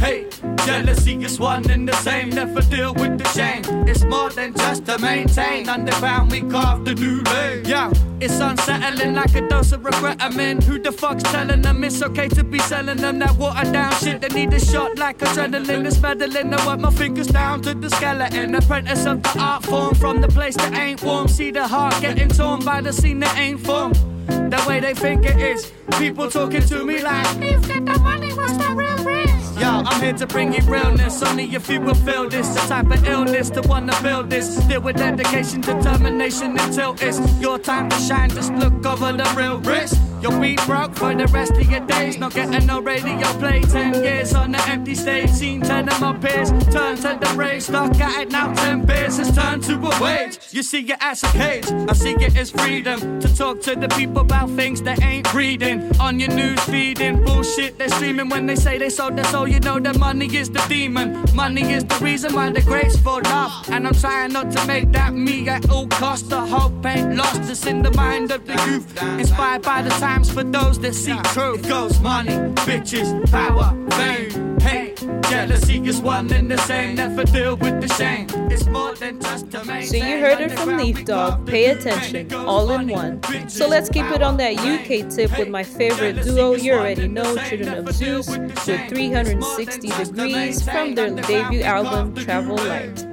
Jealousy 0.65 1.23
is 1.23 1.39
one 1.39 1.69
and 1.71 1.87
the 1.87 1.95
same, 1.97 2.29
never 2.29 2.61
deal 2.61 2.93
with 2.93 3.17
the 3.17 3.27
shame. 3.29 3.63
It's 3.87 4.03
more 4.03 4.29
than 4.29 4.53
just 4.53 4.85
to 4.85 4.99
maintain. 4.99 5.67
Underground, 5.67 6.31
we 6.31 6.41
carved 6.41 6.85
the 6.85 6.93
new 6.93 7.21
lane. 7.23 7.65
Yeah, 7.65 7.91
it's 8.19 8.39
unsettling 8.39 9.15
like 9.15 9.33
a 9.35 9.47
dose 9.47 9.71
of 9.71 9.83
regret. 9.83 10.17
I'm 10.19 10.39
in. 10.39 10.61
Who 10.61 10.77
the 10.77 10.91
fuck's 10.91 11.23
telling 11.23 11.61
them 11.61 11.83
it's 11.83 12.01
okay 12.03 12.27
to 12.29 12.43
be 12.43 12.59
selling 12.59 12.97
them 12.97 13.17
that 13.19 13.35
watered 13.37 13.73
down 13.73 13.91
shit? 13.95 14.21
They 14.21 14.29
need 14.29 14.53
a 14.53 14.59
shot 14.59 14.97
like 14.97 15.17
adrenaline. 15.17 15.85
It's 15.85 15.99
meddling. 15.99 16.53
I 16.53 16.67
work 16.67 16.79
my 16.79 16.91
fingers 16.91 17.27
down 17.27 17.61
to 17.63 17.73
the 17.73 17.89
skeleton. 17.89 18.53
Apprentice 18.53 19.05
of 19.07 19.23
the 19.23 19.39
art 19.39 19.63
form 19.63 19.95
from 19.95 20.21
the 20.21 20.27
place 20.27 20.55
that 20.57 20.73
ain't 20.75 21.01
warm. 21.01 21.27
See 21.27 21.51
the 21.51 21.67
heart 21.67 21.95
getting 22.01 22.29
torn 22.29 22.63
by 22.63 22.81
the 22.81 22.93
scene 22.93 23.19
that 23.21 23.35
ain't 23.37 23.59
formed. 23.59 23.95
The 24.27 24.63
way 24.67 24.79
they 24.79 24.93
think 24.93 25.25
it 25.25 25.37
is. 25.37 25.71
People 25.97 26.29
talking 26.29 26.61
to 26.61 26.85
me 26.85 27.01
like, 27.01 27.27
You've 27.41 27.67
got 27.67 27.85
the 27.85 27.99
money, 27.99 28.33
what's 28.33 28.57
the 28.57 28.73
real 28.75 29.03
risk? 29.03 29.50
Yo, 29.61 29.67
I'm 29.85 30.01
here 30.01 30.13
to 30.13 30.25
bring 30.25 30.51
you 30.53 30.61
realness. 30.63 31.21
Only 31.21 31.43
if 31.53 31.69
you 31.69 31.79
will 31.79 31.93
feel 31.93 32.27
this. 32.27 32.47
The 32.47 32.61
type 32.61 32.89
of 32.89 33.07
illness 33.07 33.51
to 33.51 33.61
wanna 33.61 33.93
build 34.01 34.31
this. 34.31 34.55
Deal 34.65 34.81
with 34.81 34.97
dedication, 34.97 35.61
determination 35.61 36.57
until 36.57 36.95
it's 36.99 37.19
your 37.39 37.59
time 37.59 37.87
to 37.89 37.95
shine. 37.97 38.31
Just 38.31 38.51
look 38.53 38.83
over 38.87 39.13
the 39.13 39.31
real 39.37 39.59
risk. 39.59 40.01
You'll 40.21 40.39
be 40.39 40.55
broke 40.67 40.95
for 40.95 41.15
the 41.15 41.25
rest 41.27 41.53
of 41.53 41.69
your 41.69 41.79
days. 41.87 42.19
Not 42.19 42.35
getting 42.35 42.67
no 42.67 42.79
radio 42.79 43.27
play. 43.39 43.61
Ten 43.61 43.93
years 44.03 44.35
on 44.35 44.51
the 44.51 44.61
empty 44.69 44.93
stage. 44.93 45.31
Seen 45.31 45.61
ten 45.61 45.89
of 45.89 45.99
my 45.99 46.15
peers 46.17 46.51
turn 46.71 46.95
to 46.97 47.17
the 47.19 47.33
rage. 47.35 47.63
Stuck 47.63 47.99
at 47.99 48.21
it 48.21 48.31
now. 48.31 48.53
Ten 48.53 48.85
beers 48.85 49.17
has 49.17 49.35
turned 49.35 49.63
to 49.63 49.73
a 49.77 50.03
wage. 50.03 50.37
You 50.51 50.61
see 50.61 50.81
it 50.81 50.97
as 51.01 51.23
a 51.23 51.27
cage. 51.27 51.65
I 51.89 51.93
see 51.93 52.13
it 52.13 52.37
as 52.37 52.51
freedom 52.51 53.19
to 53.19 53.35
talk 53.35 53.61
to 53.61 53.75
the 53.75 53.87
people 53.89 54.21
about 54.21 54.49
things 54.51 54.81
they 54.83 54.95
ain't 55.01 55.33
reading. 55.33 55.91
On 55.99 56.19
your 56.19 56.29
news 56.29 56.59
feeding 56.65 57.23
bullshit 57.23 57.79
they're 57.79 57.89
streaming 57.89 58.29
when 58.29 58.45
they 58.45 58.55
say 58.55 58.77
they 58.77 58.89
sold 58.89 59.15
their 59.15 59.25
soul. 59.25 59.47
You 59.47 59.59
know 59.59 59.79
that 59.79 59.97
money 59.97 60.27
is 60.35 60.49
the 60.51 60.63
demon. 60.69 61.25
Money 61.33 61.73
is 61.73 61.83
the 61.85 61.95
reason 61.95 62.35
why 62.35 62.51
the 62.51 62.61
grace 62.61 62.95
fall 62.97 63.25
off. 63.27 63.69
And 63.69 63.87
I'm 63.87 63.95
trying 63.95 64.33
not 64.33 64.51
to 64.51 64.67
make 64.67 64.91
that 64.91 65.13
me 65.13 65.49
at 65.49 65.67
all 65.69 65.87
cost. 65.87 66.29
The 66.29 66.41
hope 66.41 66.85
ain't 66.85 67.15
lost. 67.15 67.49
It's 67.49 67.65
in 67.65 67.81
the 67.81 67.91
mind 67.91 68.31
of 68.31 68.45
the 68.45 68.53
youth. 68.67 69.01
Inspired 69.19 69.63
by 69.63 69.81
the 69.81 69.89
times 70.11 70.31
for 70.31 70.43
those 70.43 70.77
that 70.79 70.93
seek 70.93 71.21
truth. 71.35 71.63
It 71.63 71.69
goes 71.69 71.99
money, 71.99 72.35
bitches, 72.67 73.09
power, 73.31 73.67
fame, 73.97 74.59
hate. 74.59 74.97
Jealousy 75.29 75.77
is 75.87 76.01
one 76.01 76.31
and 76.33 76.51
the 76.51 76.57
same. 76.57 76.95
Never 76.95 77.23
deal 77.23 77.55
with 77.55 77.79
the 77.81 77.87
shame. 77.99 78.27
It's 78.51 78.65
more 78.67 78.93
than 78.95 79.21
just 79.21 79.49
to 79.51 79.63
maintain. 79.63 79.87
So 79.87 79.95
you 79.95 80.19
heard 80.19 80.41
it 80.41 80.51
from 80.51 80.77
Leaf 80.77 81.05
Dog, 81.05 81.47
pay 81.47 81.65
attention, 81.67 82.33
all 82.33 82.71
in 82.71 82.87
one. 82.89 83.21
So 83.49 83.67
let's 83.67 83.89
keep 83.89 84.05
it 84.05 84.21
on 84.21 84.35
that 84.37 84.53
UK 84.59 85.09
tip 85.09 85.37
with 85.37 85.49
my 85.49 85.63
favorite 85.63 86.23
duo, 86.23 86.55
you 86.55 86.73
already 86.73 87.07
know, 87.07 87.37
Children 87.47 87.87
of 87.87 87.93
Zeus, 87.93 88.27
with 88.27 88.57
360 88.89 89.87
Degrees 89.87 90.61
from 90.63 90.95
their 90.95 91.11
debut 91.11 91.61
album, 91.61 92.13
Travel 92.15 92.57
Light. 92.57 93.10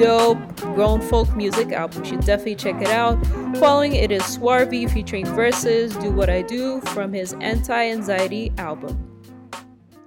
Dope, 0.00 0.56
grown 0.74 1.02
folk 1.02 1.36
music 1.36 1.72
album, 1.72 2.02
you 2.04 2.10
should 2.10 2.20
definitely 2.20 2.54
check 2.54 2.80
it 2.80 2.88
out. 2.88 3.22
Following 3.58 3.94
it 3.94 4.10
is 4.10 4.22
Swarvy 4.22 4.90
featuring 4.90 5.26
Verses, 5.26 5.94
Do 5.96 6.10
What 6.10 6.30
I 6.30 6.40
Do 6.40 6.80
from 6.80 7.12
his 7.12 7.34
Anti 7.40 7.90
Anxiety 7.90 8.50
album. 8.56 8.96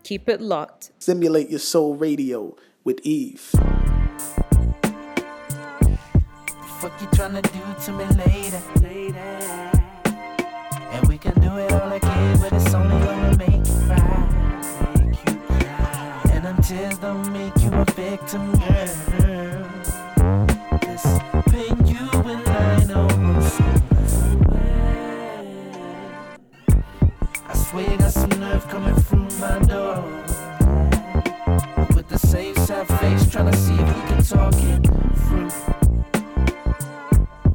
Keep 0.03 0.29
it 0.29 0.41
locked. 0.41 0.91
Stimulate 0.97 1.51
Your 1.51 1.59
Soul 1.59 1.95
Radio 1.95 2.55
with 2.83 3.01
Eve. 3.03 3.51
fuck 6.81 6.99
you 6.99 7.07
tryna 7.09 7.41
do 7.53 7.85
to 7.85 7.91
me 7.93 8.05
later? 8.25 8.61
And 10.91 11.07
we 11.07 11.19
can 11.19 11.39
do 11.39 11.55
it 11.57 11.71
all 11.71 11.91
again, 11.93 12.39
but 12.39 12.51
it's 12.51 12.73
only 12.73 12.99
gonna 13.05 13.37
make 13.37 13.65
you 13.67 13.79
cry. 13.85 14.27
And 16.31 16.43
them 16.43 16.57
tears 16.63 16.97
don't 16.97 17.31
make 17.31 17.55
you 17.61 17.71
a 17.71 17.85
victim, 17.85 18.51
girl. 18.53 19.72
Swear 27.73 27.89
you 27.89 27.97
got 27.97 28.11
some 28.11 28.29
nerve 28.39 28.67
coming 28.67 28.95
through 28.95 29.27
my 29.39 29.57
door. 29.65 29.95
With 31.95 32.07
the 32.07 32.19
same 32.19 32.55
sad 32.55 32.87
face, 32.99 33.23
tryna 33.25 33.55
see 33.55 33.73
if 33.73 33.95
we 33.95 34.01
can 34.09 34.21
talk 34.23 34.53
it 34.73 34.83
through. 35.23 35.49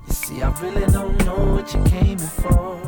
You 0.09 0.13
see, 0.13 0.43
I 0.43 0.51
really 0.61 0.87
don't 0.91 1.25
know 1.25 1.55
what 1.55 1.73
you 1.73 1.81
came 1.85 2.19
here 2.19 2.35
for. 2.43 2.81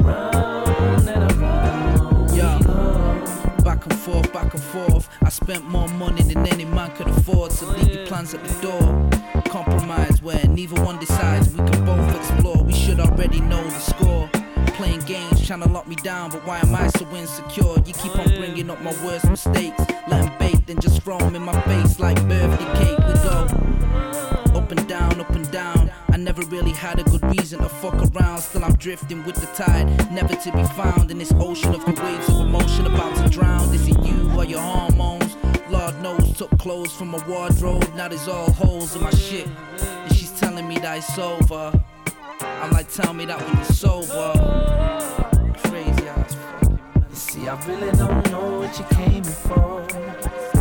Round 0.00 1.08
and 1.08 1.32
around 1.32 2.36
go. 2.36 3.62
Back 3.62 3.86
and 3.86 3.96
forth, 3.96 4.32
back 4.32 4.54
and 4.54 4.62
forth. 4.74 5.08
I 5.22 5.28
spent 5.28 5.64
more 5.66 5.88
money 5.90 6.22
than 6.22 6.44
any 6.48 6.64
man 6.64 6.90
could 6.96 7.06
afford, 7.06 7.52
so 7.52 7.70
leave 7.70 7.94
your 7.94 8.06
plans 8.06 8.34
at 8.34 8.42
the 8.42 8.54
door. 8.60 9.10
Compromise 9.44 10.20
where 10.20 10.44
neither 10.48 10.82
one 10.82 10.98
decides, 10.98 11.48
we 11.50 11.58
can 11.70 11.84
both 11.84 12.16
explore. 12.16 12.64
We 12.64 12.72
should 12.72 12.98
already 12.98 13.40
know 13.40 13.62
the 13.62 13.78
score. 13.78 14.28
Playing 14.76 15.00
games, 15.00 15.46
trying 15.46 15.62
to 15.62 15.68
lock 15.70 15.88
me 15.88 15.94
down, 15.96 16.30
but 16.30 16.46
why 16.46 16.58
am 16.58 16.74
I 16.74 16.88
so 16.88 17.08
insecure? 17.16 17.76
You 17.86 17.94
keep 17.94 18.14
on 18.14 18.28
bringing 18.36 18.68
up 18.68 18.78
my 18.82 18.92
worst 19.02 19.24
mistakes, 19.24 19.82
let 20.06 20.20
'em 20.22 20.38
bait, 20.38 20.66
then 20.66 20.78
just 20.78 21.00
throw 21.00 21.16
'em 21.16 21.34
in 21.34 21.42
my 21.42 21.58
face 21.62 21.98
like 21.98 22.20
birthday 22.28 22.84
cake. 22.84 22.98
We 22.98 23.14
go 23.14 23.46
up 24.54 24.70
and 24.70 24.86
down, 24.86 25.18
up 25.18 25.30
and 25.30 25.50
down. 25.50 25.90
I 26.12 26.18
never 26.18 26.42
really 26.42 26.72
had 26.72 26.98
a 26.98 27.04
good 27.04 27.24
reason 27.24 27.60
to 27.60 27.70
fuck 27.70 27.94
around. 27.94 28.40
Still, 28.40 28.64
I'm 28.66 28.74
drifting 28.74 29.24
with 29.24 29.36
the 29.36 29.46
tide, 29.64 30.12
never 30.12 30.34
to 30.34 30.52
be 30.52 30.64
found 30.80 31.10
in 31.10 31.18
this 31.18 31.32
ocean 31.40 31.74
of 31.74 31.82
the 31.86 31.92
waves 31.92 32.28
of 32.28 32.40
emotion 32.40 32.86
about 32.86 33.16
to 33.16 33.30
drown. 33.30 33.74
Is 33.74 33.88
it 33.88 33.98
you 34.04 34.30
or 34.36 34.44
your 34.44 34.60
hormones? 34.60 35.36
Lord 35.70 35.94
knows, 36.02 36.36
took 36.36 36.50
clothes 36.58 36.92
from 36.92 37.08
my 37.08 37.26
wardrobe. 37.26 37.88
Now 37.94 38.08
there's 38.08 38.28
all 38.28 38.50
holes 38.52 38.94
in 38.94 39.02
my 39.02 39.10
shit. 39.10 39.48
And 40.04 40.14
she's 40.14 40.32
telling 40.32 40.68
me 40.68 40.78
that 40.80 40.98
it's 40.98 41.18
over. 41.18 41.72
I'm 42.60 42.70
like, 42.72 42.90
tell 42.90 43.12
me 43.12 43.26
that 43.26 43.40
when 43.40 43.54
you're 43.56 43.64
sober. 43.64 44.32
Crazy 45.68 46.08
ass 46.08 46.34
fucking. 46.34 46.78
You 47.10 47.16
see, 47.16 47.48
I 47.48 47.66
really 47.66 47.92
don't 47.96 48.30
know 48.30 48.60
what 48.60 48.78
you 48.78 48.84
came 48.96 49.24
for. 49.24 50.55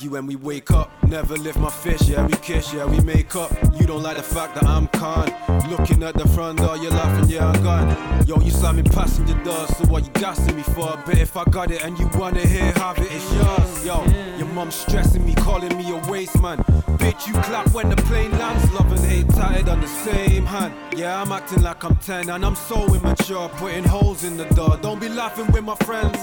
Argue 0.00 0.12
when 0.12 0.26
we 0.26 0.36
wake 0.36 0.70
up. 0.70 0.90
Never 1.06 1.36
lift 1.36 1.58
my 1.58 1.68
fist, 1.68 2.08
yeah, 2.08 2.24
we 2.24 2.32
kiss, 2.36 2.72
yeah, 2.72 2.86
we 2.86 3.00
make 3.00 3.36
up. 3.36 3.52
You 3.78 3.86
don't 3.86 4.02
like 4.02 4.16
the 4.16 4.22
fact 4.22 4.54
that 4.54 4.64
I'm 4.64 4.86
con. 4.88 5.30
Looking 5.68 6.02
at 6.02 6.14
the 6.14 6.26
front 6.28 6.56
door, 6.56 6.78
you're 6.78 6.90
laughing, 6.90 7.28
yeah, 7.28 7.46
I'm 7.46 7.62
gone. 7.62 8.26
Yo, 8.26 8.40
you 8.40 8.50
saw 8.50 8.72
me 8.72 8.82
passing 8.82 9.28
your 9.28 9.36
door, 9.44 9.66
so 9.66 9.84
what 9.88 10.06
you 10.06 10.10
gassing 10.12 10.56
me 10.56 10.62
for? 10.62 10.98
But 11.04 11.18
if 11.18 11.36
I 11.36 11.44
got 11.44 11.70
it 11.70 11.84
and 11.84 11.98
you 11.98 12.08
wanna 12.14 12.40
hear, 12.46 12.72
have 12.76 12.96
it, 12.96 13.08
it's 13.10 13.30
yours. 13.34 13.84
Yo, 13.84 14.02
your 14.38 14.46
mom 14.54 14.70
stressing 14.70 15.22
me, 15.26 15.34
calling 15.34 15.76
me 15.76 15.90
a 15.90 16.10
waste 16.10 16.40
man. 16.40 16.56
Bitch, 16.96 17.26
you 17.26 17.34
clap 17.42 17.70
when 17.74 17.90
the 17.90 17.96
plane 17.96 18.30
lands. 18.38 18.72
Love 18.72 18.90
and 18.92 19.04
hate 19.04 19.28
tied 19.34 19.68
on 19.68 19.82
the 19.82 19.88
same 19.88 20.46
hand. 20.46 20.72
Yeah, 20.96 21.20
I'm 21.20 21.30
acting 21.30 21.62
like 21.62 21.84
I'm 21.84 21.96
10 21.96 22.30
and 22.30 22.42
I'm 22.42 22.56
so 22.56 22.94
immature, 22.94 23.50
putting 23.56 23.84
holes 23.84 24.24
in 24.24 24.38
the 24.38 24.46
door. 24.54 24.78
Don't 24.80 24.98
be 24.98 25.10
laughing 25.10 25.52
with 25.52 25.64
my 25.64 25.76
friends. 25.84 26.16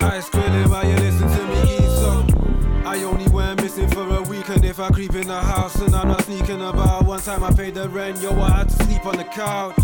Ice 0.00 0.30
grilling 0.30 0.70
while 0.70 0.88
you 0.88 0.96
listen 0.96 1.28
to 1.28 1.44
me. 1.48 1.85
I 2.96 3.02
only 3.02 3.28
went 3.28 3.60
missing 3.60 3.88
for 3.90 4.08
a 4.16 4.22
week, 4.22 4.48
and 4.48 4.64
if 4.64 4.80
I 4.80 4.88
creep 4.88 5.14
in 5.14 5.26
the 5.26 5.38
house 5.38 5.76
and 5.82 5.94
I'm 5.94 6.08
not 6.08 6.24
sneaking 6.24 6.62
about, 6.62 7.04
one 7.04 7.20
time 7.20 7.44
I 7.44 7.52
paid 7.52 7.74
the 7.74 7.90
rent, 7.90 8.22
yo, 8.22 8.30
I 8.40 8.48
had 8.48 8.70
to 8.70 8.84
sleep 8.84 9.04
on 9.04 9.18
the 9.18 9.24
couch. 9.24 9.76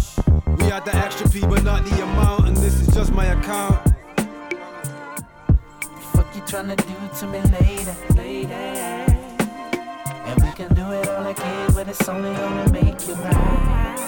We 0.57 0.65
had 0.65 0.87
the 0.87 0.97
extra 0.97 1.29
P, 1.29 1.41
but 1.41 1.63
not 1.63 1.85
the 1.85 2.03
amount, 2.03 2.49
and 2.49 2.57
this 2.57 2.81
is 2.81 2.89
just 2.95 3.13
my 3.13 3.27
account. 3.27 3.77
Fuck 6.15 6.35
you 6.35 6.41
tryna 6.41 6.75
do 6.75 7.19
to 7.19 7.27
me 7.27 7.41
later, 7.61 7.95
later. 8.17 8.55
And 10.25 10.43
we 10.43 10.51
can 10.53 10.73
do 10.73 10.91
it 10.93 11.07
all 11.07 11.27
again, 11.27 11.71
but 11.75 11.89
it's 11.89 12.09
only 12.09 12.33
gonna 12.35 12.73
make 12.73 13.07
you 13.07 13.15
right. 13.15 13.99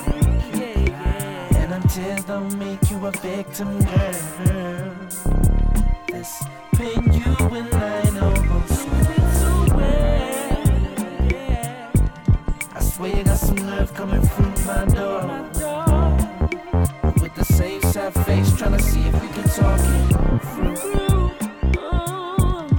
And 1.57 1.73
them 1.73 1.83
tears 1.89 2.25
don't 2.25 2.57
make 2.59 2.91
you 2.91 3.05
a 3.05 3.11
victim, 3.11 3.81
girl. 3.81 4.95
This 6.09 6.43
pain 6.77 7.13
you 7.13 7.35
and 7.55 7.75
I 7.75 8.04
swear 12.95 13.17
you 13.17 13.25
got 13.25 13.37
some 13.39 13.57
nerve 13.57 13.93
coming 13.93 14.23
through 14.23 14.55
my 14.67 14.85
door. 14.85 15.23
With 17.21 17.35
the 17.35 17.45
same 17.45 17.83
sad 17.83 18.15
face, 18.25 18.51
tryna 18.53 18.81
see 18.81 19.01
if 19.09 19.21
we 19.21 19.29
can 19.31 19.49
talk 19.59 19.81
it 19.81 20.39
through. 20.53 21.33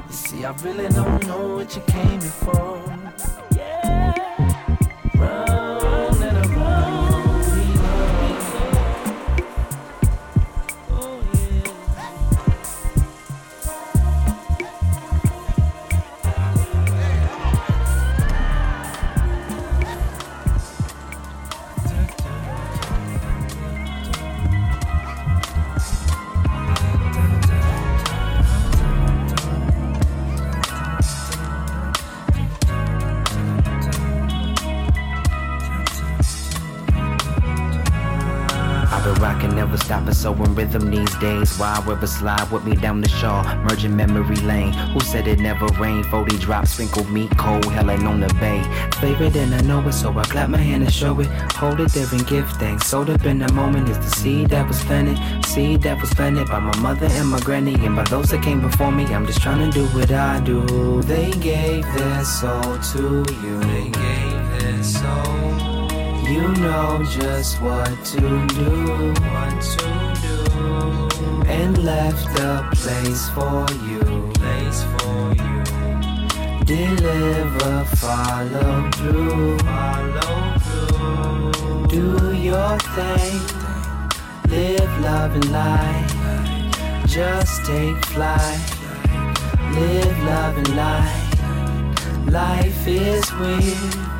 You 0.07 0.13
see, 0.13 0.45
I 0.45 0.51
really 0.63 0.87
don't 0.87 1.27
know 1.27 1.57
what 1.57 1.75
you 1.75 1.81
came 1.81 2.21
here 2.21 2.29
for. 2.29 2.94
Never 39.75 39.83
stopping, 39.85 40.13
so 40.13 40.33
in 40.43 40.55
rhythm 40.55 40.89
these 40.89 41.15
days. 41.17 41.57
Why 41.57 41.83
river 41.85 42.07
slide 42.07 42.49
with 42.51 42.63
me 42.65 42.75
down 42.75 43.01
the 43.01 43.09
shore, 43.09 43.43
merging 43.63 43.95
memory 43.95 44.35
lane. 44.37 44.73
Who 44.93 44.99
said 44.99 45.27
it 45.27 45.39
never 45.39 45.65
rained? 45.79 46.05
40 46.07 46.37
drops, 46.37 46.71
sprinkled 46.71 47.09
me 47.09 47.27
cold, 47.37 47.65
hell 47.65 47.89
ain't 47.91 48.05
on 48.05 48.19
the 48.19 48.33
bay. 48.35 48.61
Favorite 48.99 49.35
and 49.35 49.53
I 49.53 49.61
know 49.61 49.85
it, 49.87 49.93
so 49.93 50.17
I 50.17 50.23
clap 50.23 50.49
my 50.49 50.57
hand 50.57 50.83
and 50.83 50.93
show 50.93 51.19
it. 51.19 51.27
Hold 51.53 51.79
it 51.79 51.91
there 51.91 52.07
and 52.11 52.27
give 52.27 52.49
thanks. 52.53 52.87
Sold 52.87 53.09
up 53.09 53.25
in 53.25 53.39
the 53.39 53.51
moment 53.53 53.89
is 53.89 53.97
the 53.97 54.09
seed 54.09 54.49
that 54.49 54.67
was 54.67 54.83
planted. 54.83 55.17
Seed 55.45 55.81
that 55.81 55.99
was 55.99 56.13
planted 56.13 56.47
by 56.47 56.59
my 56.59 56.77
mother 56.77 57.07
and 57.09 57.29
my 57.29 57.39
granny, 57.39 57.73
and 57.85 57.95
by 57.95 58.03
those 58.03 58.29
that 58.29 58.43
came 58.43 58.61
before 58.61 58.91
me. 58.91 59.05
I'm 59.05 59.25
just 59.25 59.41
trying 59.41 59.69
to 59.69 59.71
do 59.71 59.85
what 59.87 60.11
I 60.11 60.39
do. 60.41 61.01
They 61.01 61.31
gave 61.31 61.83
their 61.95 62.23
soul 62.23 62.77
to 62.93 63.25
you. 63.43 63.59
They 63.59 63.89
gave 63.89 64.59
their 64.59 64.83
soul. 64.83 65.74
You 66.27 66.47
know 66.55 67.03
just 67.03 67.61
what 67.61 68.03
to 68.05 68.19
do, 68.19 69.13
what 69.29 69.61
to 69.61 69.87
do, 70.23 71.41
and 71.45 71.77
left 71.83 72.39
a 72.39 72.67
place 72.73 73.29
for 73.29 73.67
you, 73.85 74.31
place 74.33 74.83
for 74.95 75.35
you. 75.37 75.63
Deliver, 76.65 77.85
follow 77.97 78.89
through, 78.95 79.59
follow 79.59 80.57
through. 80.65 81.87
Do 81.89 82.33
your 82.33 82.79
thing, 82.95 83.39
live, 84.49 84.99
love, 85.01 85.35
and 85.35 85.51
life. 85.51 87.05
Just 87.05 87.65
take 87.65 88.03
flight, 88.05 88.65
live, 89.75 90.19
love, 90.23 90.57
and 90.57 90.75
life. 90.75 92.31
Life 92.31 92.87
is 92.87 93.31
weird. 93.33 94.14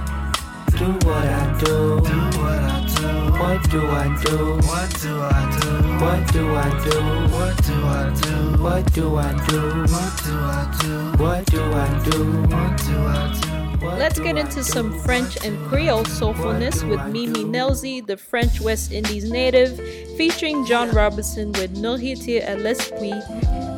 Do 0.78 0.92
what 1.08 1.26
I 1.26 1.58
do. 1.64 2.02
Do 2.02 2.18
what 2.38 2.60
I 2.60 2.86
do. 2.96 3.08
What 3.40 3.70
do 3.72 3.88
I 3.88 4.08
do? 4.26 4.58
What 4.68 5.02
do 5.02 5.22
I 5.22 5.50
do? 5.62 5.72
What 6.02 6.34
do 6.34 6.54
I 6.54 6.70
do? 6.84 7.00
What 7.32 7.64
do 7.64 7.86
I 7.86 8.12
do? 8.20 8.62
What 8.62 8.94
do 8.94 9.16
I 9.16 9.32
do? 9.48 9.86
What 9.88 10.16
do 10.24 10.34
I 10.36 10.78
do? 10.82 11.24
What 11.24 11.46
do 11.46 11.62
I 11.64 12.04
do? 12.04 12.32
What 12.42 12.78
do 12.78 12.98
I 13.08 13.78
do? 13.80 13.88
Let's 13.88 14.20
get 14.20 14.38
into 14.38 14.66
some 14.66 15.00
French 15.00 15.38
and 15.46 15.58
Creole 15.70 16.04
soulfulness 16.04 16.84
with 16.90 17.00
Mimi 17.14 17.46
Nelzy, 17.46 18.06
the 18.06 18.18
French 18.18 18.60
West 18.60 18.92
Indies 18.92 19.32
native, 19.32 19.78
featuring 20.18 20.66
John 20.66 20.92
Robinson 20.92 21.54
with 21.54 21.78
Nourriture 21.78 22.42
à 22.46 22.62
l'Esprit. 22.62 23.24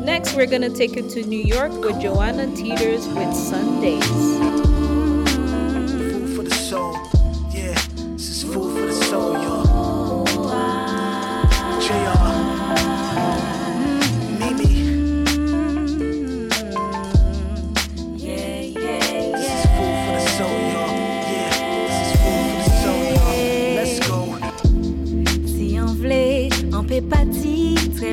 Next, 0.04 0.36
we're 0.36 0.48
gonna 0.48 0.72
take 0.72 0.98
it 0.98 1.10
to 1.12 1.24
New 1.28 1.44
York 1.44 1.74
with 1.74 2.00
Joanna 2.02 2.48
Teters 2.56 3.08
with 3.10 3.36
Sundays. 3.36 4.57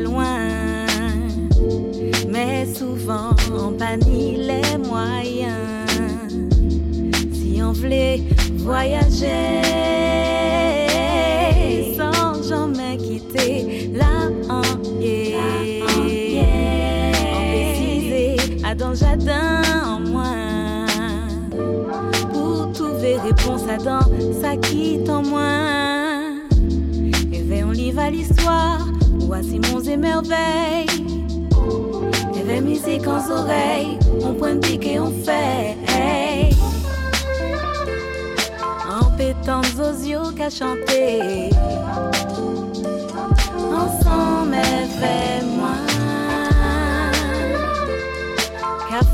Loin. 0.00 0.86
Mais 2.28 2.66
souvent, 2.74 3.30
on 3.56 3.70
bannit 3.72 4.36
les 4.36 4.78
moyens. 4.78 5.54
Si 7.32 7.60
on 7.62 7.72
voulait 7.72 8.22
voyager 8.56 9.62
sans 11.96 12.42
jamais 12.42 12.96
quitter 12.96 13.90
la 13.92 14.30
hangue. 14.52 15.34
On 17.34 17.48
ciser 17.74 18.36
à 18.64 18.74
en 19.86 20.00
moins. 20.00 20.86
Pour 22.32 22.72
trouver 22.72 23.16
réponse 23.18 23.62
à 23.68 23.76
dans 23.76 24.08
ça 24.40 24.56
quitte 24.56 25.08
en 25.08 25.22
moins. 25.22 26.34
Et 27.50 27.62
on 27.62 27.70
livre 27.70 28.00
à 28.00 28.10
l'histoire, 28.10 28.83
voici 29.34 29.58
mon. 29.58 29.80
Et 32.36 32.42
vers 32.44 32.62
musique 32.62 33.06
en 33.06 33.18
oreilles, 33.30 33.98
on 34.22 34.34
pointe 34.34 34.60
pique 34.60 34.86
et 34.86 35.00
on 35.00 35.10
fait. 35.10 35.76
En 38.88 39.10
pétant 39.16 39.62
aux 39.78 39.96
yeux 40.06 40.32
qu'à 40.36 40.50
chanter. 40.50 41.50
Ensemble, 43.82 44.56
fais-moi. 45.00 45.74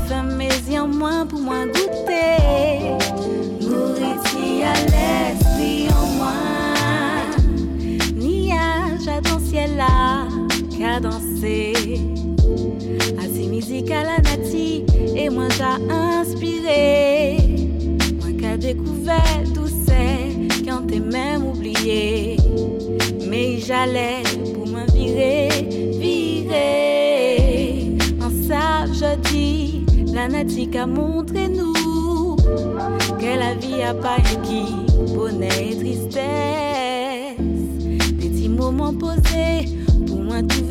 Fait 0.07 0.23
mes 0.37 0.49
yeux 0.69 0.81
en 0.81 0.87
moins 0.87 1.25
pour 1.25 1.39
moi 1.39 1.65
goûter. 1.65 2.97
Nourriture 3.61 4.67
à 4.67 4.73
l'esprit 4.91 5.87
en 5.89 6.05
moi. 6.17 6.20
Qu'a 10.91 10.99
dansé. 10.99 11.73
Asi 13.23 13.47
musique 13.47 13.91
à 13.91 14.03
la 14.03 14.17
nati, 14.17 14.83
et 15.15 15.29
moi 15.29 15.47
j'ai 15.55 15.93
inspiré. 15.93 17.37
Moi 18.19 18.31
qu'a 18.39 18.57
découvert 18.57 19.43
tout 19.53 19.69
c'est 19.85 20.65
quand 20.65 20.87
t'es 20.87 20.99
même 20.99 21.45
oublié. 21.45 22.37
Mais 23.29 23.59
j'allais 23.59 24.23
pour 24.53 24.67
me 24.67 24.85
virer, 24.91 25.47
virer. 25.97 27.37
En 28.21 28.29
ça, 28.47 28.85
je 28.91 29.15
dis, 29.29 29.85
la 30.13 30.27
natique 30.27 30.75
a 30.75 30.85
montré 30.85 31.47
nous 31.47 32.35
que 33.17 33.39
la 33.39 33.53
vie 33.55 33.81
a 33.81 33.93
pas 33.93 34.17
qui, 34.43 34.65
bonheur 35.15 35.51
et 35.53 35.75
tristesse. 35.75 37.37
Des 37.37 38.13
petits 38.13 38.49
moments 38.49 38.93
posés 38.93 39.80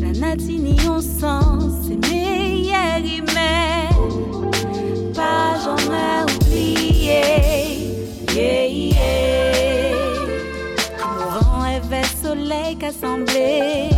La 0.00 0.12
natine 0.18 0.68
y 0.68 0.88
on 0.88 1.00
sens, 1.00 1.86
c'est 1.86 2.00
meilleur 2.08 3.00
mais 3.34 3.88
pas 5.14 5.54
jamais 5.64 6.32
oublié. 6.34 7.22
Yeah, 8.34 8.66
yeah. 8.66 8.94
Effet 11.76 12.06
soleil 12.22 12.76
qu'assemblé 12.76 13.90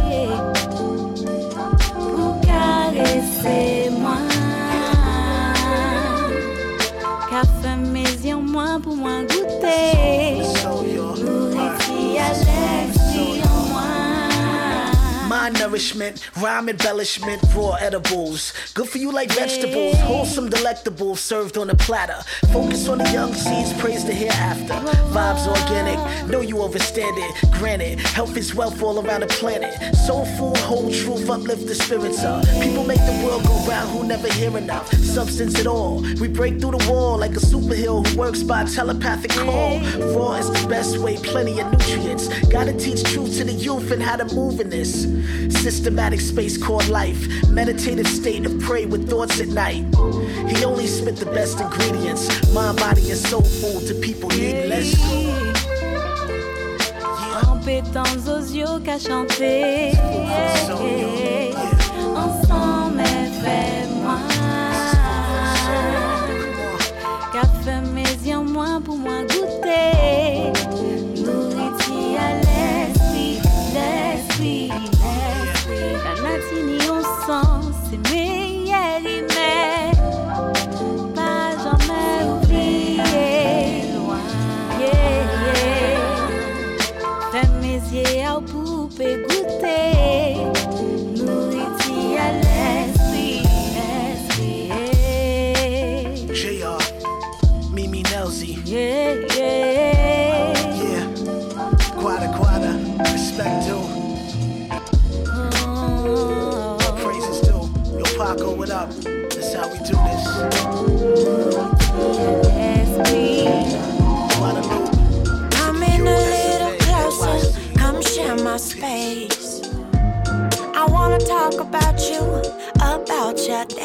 pour 1.95 2.41
caresser 2.41 3.76
yeux 8.79 8.91
en 8.91 8.97
moins 8.97 9.25
Nourishment, 15.53 16.29
rhyme 16.39 16.69
embellishment, 16.69 17.41
raw 17.55 17.75
edibles. 17.75 18.53
Good 18.75 18.89
for 18.89 18.99
you 18.99 19.13
like 19.13 19.31
vegetables, 19.31 19.95
wholesome 20.01 20.51
delectables 20.51 21.19
served 21.19 21.57
on 21.57 21.71
a 21.71 21.75
platter. 21.75 22.21
Focus 22.53 22.89
on 22.89 22.99
the 22.99 23.09
young 23.11 23.33
seeds, 23.33 23.73
praise 23.81 24.05
the 24.05 24.13
hereafter. 24.13 24.75
Vibes 25.15 25.47
organic, 25.47 26.29
know 26.29 26.41
you 26.41 26.61
overstand 26.63 27.17
it. 27.17 27.51
Granted, 27.53 28.01
health 28.01 28.37
is 28.37 28.55
wealth 28.55 28.83
all 28.83 29.07
around 29.07 29.21
the 29.21 29.29
planet. 29.29 29.95
Soul 29.95 30.25
food, 30.25 30.57
whole 30.59 30.91
truth, 30.91 31.31
uplift 31.31 31.67
the 31.67 31.75
spirits 31.75 32.25
up. 32.25 32.45
People 32.61 32.85
make 32.85 33.05
the 33.07 33.23
world 33.25 33.45
go 33.45 33.55
round 33.69 33.89
who 33.91 34.05
never 34.05 34.33
hear 34.33 34.57
enough. 34.59 34.93
Substance 34.95 35.59
at 35.61 35.67
all. 35.67 36.01
We 36.21 36.29
break 36.29 36.61
through 36.61 36.79
the 36.79 36.91
wall 36.91 37.19
like 37.19 37.33
a 37.33 37.41
superhero 37.41 38.05
who 38.07 38.19
works 38.19 38.43
by 38.43 38.65
telepathic 38.65 39.31
call. 39.31 39.79
Raw 40.15 40.35
is 40.35 40.51
the 40.51 40.67
best 40.69 40.99
way, 40.99 41.17
plenty 41.19 41.61
of 41.61 41.71
nutrients. 41.71 42.29
Gotta 42.49 42.73
teach 42.73 43.05
truth 43.05 43.37
to 43.39 43.45
the 43.45 43.53
youth 43.53 43.91
and 43.93 44.03
how 44.03 44.17
to 44.17 44.25
move 44.35 44.61
in 44.61 44.71
this 44.71 45.07
systematic 45.51 46.21
space 46.21 46.57
called 46.57 46.89
life. 46.89 47.27
Meditative 47.49 48.07
state 48.07 48.47
of 48.47 48.59
pray 48.61 48.87
with 48.87 49.09
thoughts 49.09 49.41
at 49.41 49.49
night. 49.49 49.85
He 50.49 50.65
only 50.65 50.87
spit 50.87 51.17
the 51.17 51.27
best 51.27 51.61
ingredients. 51.61 52.29
Mind, 52.53 52.79
body, 52.79 53.11
and 53.11 53.19
soul 53.19 53.43
food 53.43 53.87
to 53.89 53.95
people 53.95 54.29
need 54.31 54.69
less. 54.69 54.95
Compétence 57.43 58.29
aux 58.29 58.55
yeux 58.55 58.81
qu'à 58.85 58.99
chanter. 58.99 59.93
Ensemble, 59.99 61.46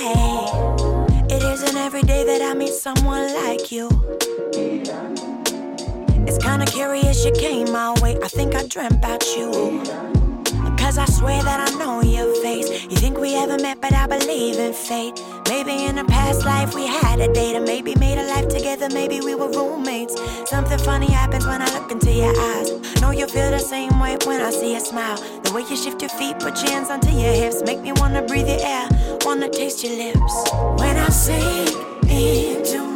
day. 0.02 0.46
It 1.36 1.44
isn't 1.44 1.78
every 1.78 2.02
day 2.02 2.24
that 2.24 2.42
I 2.42 2.54
meet 2.54 2.74
someone 2.74 3.34
like 3.34 3.72
you. 3.72 3.88
It's 6.28 6.38
kinda 6.38 6.66
curious 6.66 7.26
you 7.26 7.32
came 7.32 7.72
my 7.72 7.94
way. 8.02 8.18
I 8.24 8.28
think 8.28 8.56
I 8.56 8.64
dreamt 8.74 8.94
about 8.94 9.24
you. 9.36 9.50
Cause 10.82 10.98
I 10.98 11.06
swear 11.06 11.42
that 11.44 11.60
I 11.68 11.70
know 11.80 12.02
your 12.02 12.34
face. 12.42 12.68
You 12.90 12.98
think 13.04 13.18
we 13.18 13.36
ever 13.36 13.58
met, 13.58 13.80
but 13.80 13.94
I 13.94 14.08
believe 14.08 14.58
in 14.58 14.74
fate. 14.74 15.16
Maybe 15.48 15.86
in 15.86 15.98
a 16.00 16.06
past 16.06 16.44
life 16.46 16.74
we 16.74 16.86
had 16.88 17.20
a 17.20 17.32
date, 17.32 17.56
or 17.56 17.62
maybe 17.62 17.94
made 17.96 18.18
a 18.18 18.26
life 18.34 18.48
together, 18.48 18.88
maybe 18.90 19.22
we 19.22 19.36
were 19.36 19.52
roommates. 19.58 20.16
Something 20.50 20.80
funny 20.80 21.12
happens 21.12 21.46
when 21.46 21.62
I 21.62 21.70
look 21.76 21.92
into 21.92 22.12
your 22.12 22.34
eyes. 22.52 22.70
Know 23.00 23.12
you 23.12 23.28
feel 23.28 23.52
the 23.52 23.60
same 23.60 24.00
way 24.00 24.18
when 24.26 24.42
I 24.42 24.50
see 24.50 24.76
a 24.76 24.80
smile. 24.80 25.18
The 25.44 25.52
way 25.54 25.64
you 25.70 25.78
shift 25.78 26.02
your 26.02 26.14
feet, 26.20 26.40
put 26.40 26.62
your 26.62 26.72
hands 26.72 26.90
onto 26.90 27.12
your 27.12 27.34
hips, 27.42 27.62
make 27.64 27.80
me 27.82 27.92
wanna 27.94 28.24
breathe 28.24 28.48
your 28.48 28.64
air, 28.76 28.88
wanna 29.34 29.48
taste 29.48 29.82
your 29.82 29.96
lips. 29.96 30.52
When 30.76 30.98
I 30.98 31.08
sink 31.08 31.70
into 32.10 32.91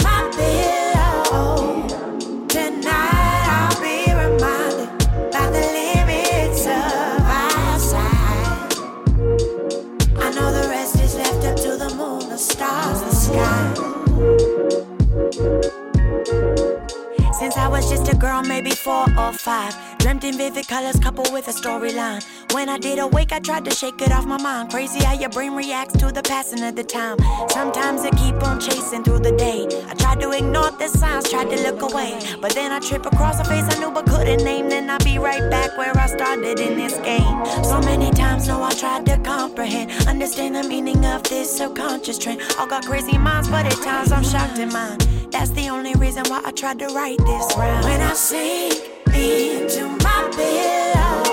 Since 17.39 17.57
I 17.57 17.67
was 17.67 17.89
just 17.89 18.07
a 18.07 18.15
girl, 18.15 18.41
maybe 18.43 18.71
four 18.71 19.05
or 19.19 19.33
five. 19.33 19.75
Dreamt 19.97 20.23
in 20.23 20.37
vivid 20.37 20.69
colors, 20.69 20.97
coupled 20.97 21.33
with 21.33 21.49
a 21.49 21.51
storyline. 21.51 22.23
When 22.53 22.69
I 22.69 22.77
did 22.77 22.97
awake, 22.97 23.33
I 23.33 23.39
tried 23.39 23.65
to 23.65 23.71
shake 23.71 24.01
it 24.01 24.09
off 24.13 24.25
my 24.25 24.41
mind. 24.41 24.71
Crazy 24.71 25.03
how 25.03 25.13
your 25.13 25.29
brain 25.29 25.53
reacts 25.53 25.97
to 25.97 26.13
the 26.13 26.21
passing 26.21 26.63
of 26.63 26.77
the 26.77 26.83
time. 26.85 27.17
Sometimes 27.49 28.05
it 28.05 28.15
keep 28.15 28.35
on 28.41 28.61
chasing 28.61 29.03
through 29.03 29.19
the 29.19 29.33
day. 29.33 29.67
I 29.89 29.95
tried 29.95 30.21
to 30.21 30.31
ignore 30.31 30.71
the 30.71 30.87
signs, 30.87 31.29
tried 31.29 31.49
to 31.49 31.61
look 31.69 31.81
away. 31.81 32.17
But 32.39 32.53
then 32.53 32.71
I 32.71 32.79
trip 32.79 33.05
across 33.05 33.37
a 33.41 33.43
face 33.43 33.65
I 33.67 33.79
knew 33.79 33.91
but 33.91 34.05
couldn't 34.05 34.45
name. 34.45 34.69
Then 34.69 34.89
I'll 34.89 34.99
be 34.99 35.17
right 35.19 35.49
back 35.51 35.77
where 35.77 35.95
I 35.97 36.07
started 36.07 36.57
in 36.61 36.77
this 36.77 36.97
game. 36.99 37.45
So 37.65 37.81
many 37.81 38.11
times, 38.11 38.47
no, 38.47 38.63
I 38.63 38.71
tried 38.71 39.05
to 39.07 39.17
comprehend. 39.17 39.91
Understand 40.07 40.55
the 40.55 40.63
meaning 40.63 41.05
of 41.05 41.23
this 41.23 41.57
subconscious 41.57 42.17
trend. 42.17 42.41
All 42.57 42.67
got 42.67 42.85
crazy 42.85 43.17
minds, 43.17 43.49
but 43.49 43.65
at 43.65 43.83
times 43.83 44.13
I'm 44.13 44.23
shocked 44.23 44.57
in 44.57 44.71
mine. 44.71 45.14
That's 45.37 45.49
the 45.49 45.67
only 45.67 45.93
reason 45.95 46.23
why 46.29 46.41
I 46.45 46.51
tried 46.51 46.79
to 46.79 46.87
write 46.87 47.17
this 47.17 47.57
rhyme. 47.57 47.83
When 47.83 47.99
I 48.01 48.13
sink 48.13 48.73
into 49.07 49.89
my 50.01 50.29
pillow 50.31 51.23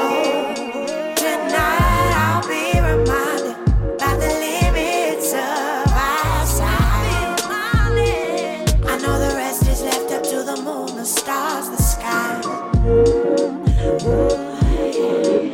tonight, 1.15 2.11
I'll 2.23 2.43
be 2.43 2.81
reminded 2.81 3.57
by 4.01 4.17
the 4.17 4.27
limits 4.43 5.33
of 5.33 5.93
our. 5.95 6.43
I 8.91 8.99
know 9.01 9.17
the 9.21 9.35
rest 9.37 9.69
is 9.69 9.83
left 9.83 10.11
up 10.11 10.25
to 10.25 10.43
the 10.43 10.57
moon, 10.63 10.97
the 10.97 11.05
stars, 11.05 11.71
the 11.71 11.77
sky. 11.77 12.41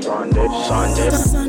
Sunday, 0.00 1.10
Sunday, 1.10 1.47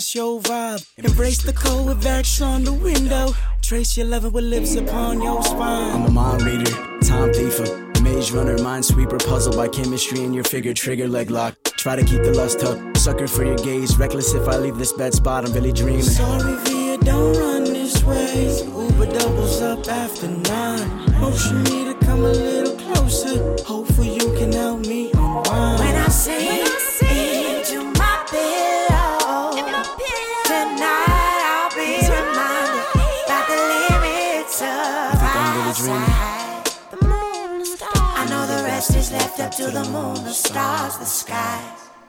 that's 0.00 0.14
your 0.14 0.40
vibe. 0.40 0.82
Embrace 0.96 1.42
the 1.42 1.52
cold 1.52 1.86
with 1.86 2.02
Vax 2.02 2.40
on 2.42 2.64
the 2.64 2.72
window. 2.72 3.34
Trace 3.60 3.98
your 3.98 4.06
loving 4.06 4.32
with 4.32 4.44
lips 4.44 4.74
upon 4.74 5.20
your 5.20 5.42
spine. 5.42 5.94
I'm 5.94 6.06
a 6.06 6.10
mind 6.10 6.40
reader, 6.40 6.70
time 7.02 7.30
thiefer. 7.36 7.68
maze 8.00 8.32
runner, 8.32 8.56
mind 8.62 8.82
sweeper, 8.82 9.18
puzzled 9.18 9.56
by 9.56 9.68
chemistry 9.68 10.24
in 10.24 10.32
your 10.32 10.44
figure, 10.44 10.72
trigger 10.72 11.06
leg 11.06 11.30
lock. 11.30 11.54
Try 11.76 11.96
to 11.96 12.02
keep 12.02 12.22
the 12.22 12.32
lust 12.32 12.60
tucked, 12.60 12.96
sucker 12.96 13.28
for 13.28 13.44
your 13.44 13.56
gaze. 13.56 13.98
Reckless 13.98 14.32
if 14.32 14.48
I 14.48 14.56
leave 14.56 14.78
this 14.78 14.94
bed 14.94 15.12
spot, 15.12 15.44
I'm 15.44 15.52
really 15.52 15.72
dreaming. 15.72 16.00
Sorry, 16.00 16.56
Via, 16.64 16.96
don't 16.96 17.36
run 17.36 17.64
this 17.64 18.02
way. 18.02 18.56
Uber 18.64 19.18
doubles 19.18 19.60
up 19.60 19.86
after 19.86 20.28
nine. 20.28 21.20
Motion 21.20 21.62
me 21.64 21.89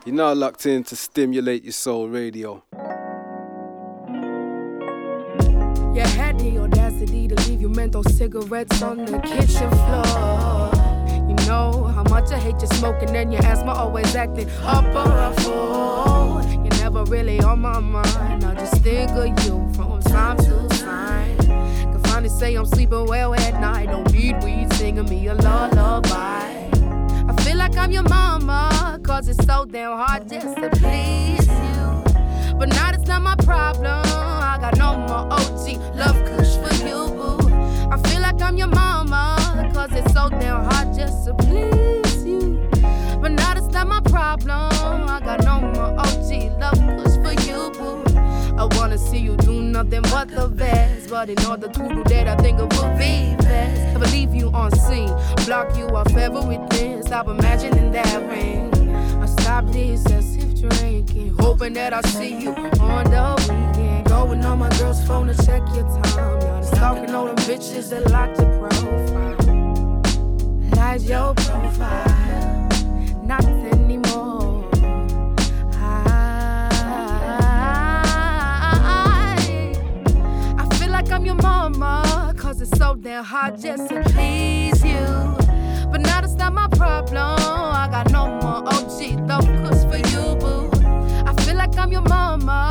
You're 0.04 0.16
now 0.16 0.34
locked 0.34 0.66
in 0.66 0.84
to 0.86 0.95
stimulate 0.95 1.64
your 1.64 1.74
soul 1.74 2.10
radio. 2.10 2.64
You 5.93 6.02
had 6.02 6.39
the 6.39 6.58
audacity 6.58 7.28
to 7.28 7.36
leave 7.47 7.62
your 7.62 7.70
menthol 7.70 8.04
cigarettes 8.06 8.82
on 8.82 9.06
the 9.06 9.20
kitchen 9.20 9.70
floor. 9.70 10.72
You 11.30 11.36
know 11.45 11.84
how 11.93 12.02
much 12.10 12.32
I 12.32 12.39
hate 12.39 12.60
you 12.60 12.68
smoking, 12.80 13.16
and 13.16 13.32
your 13.32 13.45
asthma 13.45 13.74
always 13.74 14.16
acting 14.16 14.49
up 14.64 14.86
or 14.86 15.12
a 15.12 15.34
fool. 15.41 16.41
You're 16.52 16.82
never 16.82 17.04
really 17.04 17.39
on 17.41 17.60
my 17.60 17.80
mind. 17.80 18.43
I 18.43 18.56
just 18.56 18.82
think 18.82 19.12
of 19.12 19.28
you 19.45 19.72
from 19.76 20.02
time 20.02 20.38
to 20.38 20.68
time. 20.80 21.38
Can 21.38 21.99
finally 22.06 22.30
say 22.30 22.56
I'm 22.56 22.66
sleeping 22.66 23.06
well 23.06 23.36
at 23.36 23.62
night. 23.62 23.86
Don't 23.91 24.12
need 24.12 24.43
weed 24.43 24.74
singing 24.74 25.06
me 25.06 25.28
a 25.28 25.36
lullaby. 25.36 26.70
I 27.28 27.43
feel 27.43 27.58
like 27.58 27.78
I'm 27.78 27.91
your 27.91 28.04
mama, 28.04 28.91
cause 29.04 29.28
it's 29.28 29.43
so 29.45 29.66
damn 29.66 29.97
hard 29.97 30.28
just 30.30 30.56
to 30.58 30.70
please 30.72 31.47
you. 31.47 32.56
But 32.58 32.70
now 32.70 32.91
it's 32.91 33.08
not 33.08 33.22
my 33.22 33.36
problem. 33.36 34.02
I 34.06 34.58
got 34.60 34.78
no 34.78 34.97
more 34.97 35.28
OG 35.32 35.95
love 35.95 36.18
kush 36.26 36.56
for 36.58 36.74
you, 36.86 37.08
boo. 37.16 37.39
I 37.91 37.97
feel 38.08 38.22
like 38.22 38.41
I'm 38.41 38.58
your 38.58 38.68
mama, 38.68 39.72
cause 39.74 39.91
it's 39.93 40.14
so 40.14 40.30
damn 40.30 40.64
hard 40.66 40.93
just 40.95 41.26
to 41.26 41.34
please 41.34 42.26
you. 42.26 42.70
But 43.22 43.32
now 43.32 43.54
it's 43.56 43.74
not 43.74 43.88
my 43.88 44.02
problem. 44.02 44.49
I 45.10 45.20
got 45.24 45.43
no 45.43 45.62
more 45.62 45.99
OG 45.99 46.60
love 46.60 46.80
kush 46.97 47.16
for 47.24 47.34
you, 47.47 47.72
boo. 47.72 48.04
I 48.58 48.68
wanna 48.78 48.97
see 48.97 49.20
you 49.20 49.36
do 49.38 49.62
nothing 49.62 50.02
but 50.04 50.30
the 50.30 50.47
best. 50.47 51.10
But 51.10 51.30
in 51.30 51.43
order 51.45 51.68
to 51.68 51.88
do 51.89 52.04
that, 52.04 52.28
I 52.28 52.36
think 52.38 52.60
it 52.60 52.74
would 52.78 52.97
be 52.97 53.36
best. 53.43 53.97
I 53.97 54.12
leave 54.12 54.34
you 54.36 54.49
on 54.52 54.72
scene, 54.72 55.14
block 55.45 55.78
you 55.78 55.86
off 55.88 56.16
everything. 56.16 57.02
Stop 57.04 57.28
imagining 57.28 57.91
that 57.91 58.30
ring. 58.30 58.70
Stop 59.52 59.68
this 59.74 60.06
excessive 60.06 60.62
drinking, 60.62 61.36
hoping 61.38 61.74
that 61.74 61.91
I 61.91 61.99
see 62.04 62.41
you 62.41 62.52
on 62.80 63.04
the 63.04 63.36
weekend. 63.41 64.06
Going 64.06 64.45
on 64.45 64.60
my 64.60 64.70
girl's 64.78 65.06
phone 65.06 65.28
to 65.28 65.34
check 65.45 65.62
your 65.76 65.84
time. 66.02 66.64
Stalking 66.64 67.14
all 67.14 67.26
them 67.26 67.36
bitches 67.36 67.89
that 67.89 68.10
locked 68.10 68.39
your 68.39 68.47
profile. 68.58 69.36
Hide 70.80 71.02
your 71.02 71.34
profile, 71.34 72.70
not 73.26 73.43
anymore. 73.43 74.70
I, 75.74 76.70
I 80.60 80.76
feel 80.78 80.91
like 80.91 81.12
I'm 81.12 81.26
your 81.26 81.36
mama, 81.36 82.34
cause 82.38 82.62
it's 82.62 82.78
so 82.78 82.95
damn 82.95 83.26
hard 83.26 83.60
just 83.60 83.89
to 83.89 84.02
please 84.14 84.82
you. 84.82 85.31
But 85.92 86.02
now 86.02 86.22
that's 86.22 86.36
not 86.36 86.54
my 86.54 86.68
problem. 86.70 87.36
I 87.38 87.88
got 87.92 88.12
no 88.12 88.28
more 88.39 88.64
OG 88.66 89.28
kush 89.64 89.84
for 89.89 89.98
you, 89.98 90.36
boo. 90.39 90.70
I 91.28 91.34
feel 91.44 91.56
like 91.56 91.78
I'm 91.78 91.92
your 91.92 92.02
mama, 92.02 92.70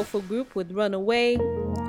soulful 0.00 0.22
group 0.22 0.54
with 0.54 0.72
Runaway. 0.72 1.36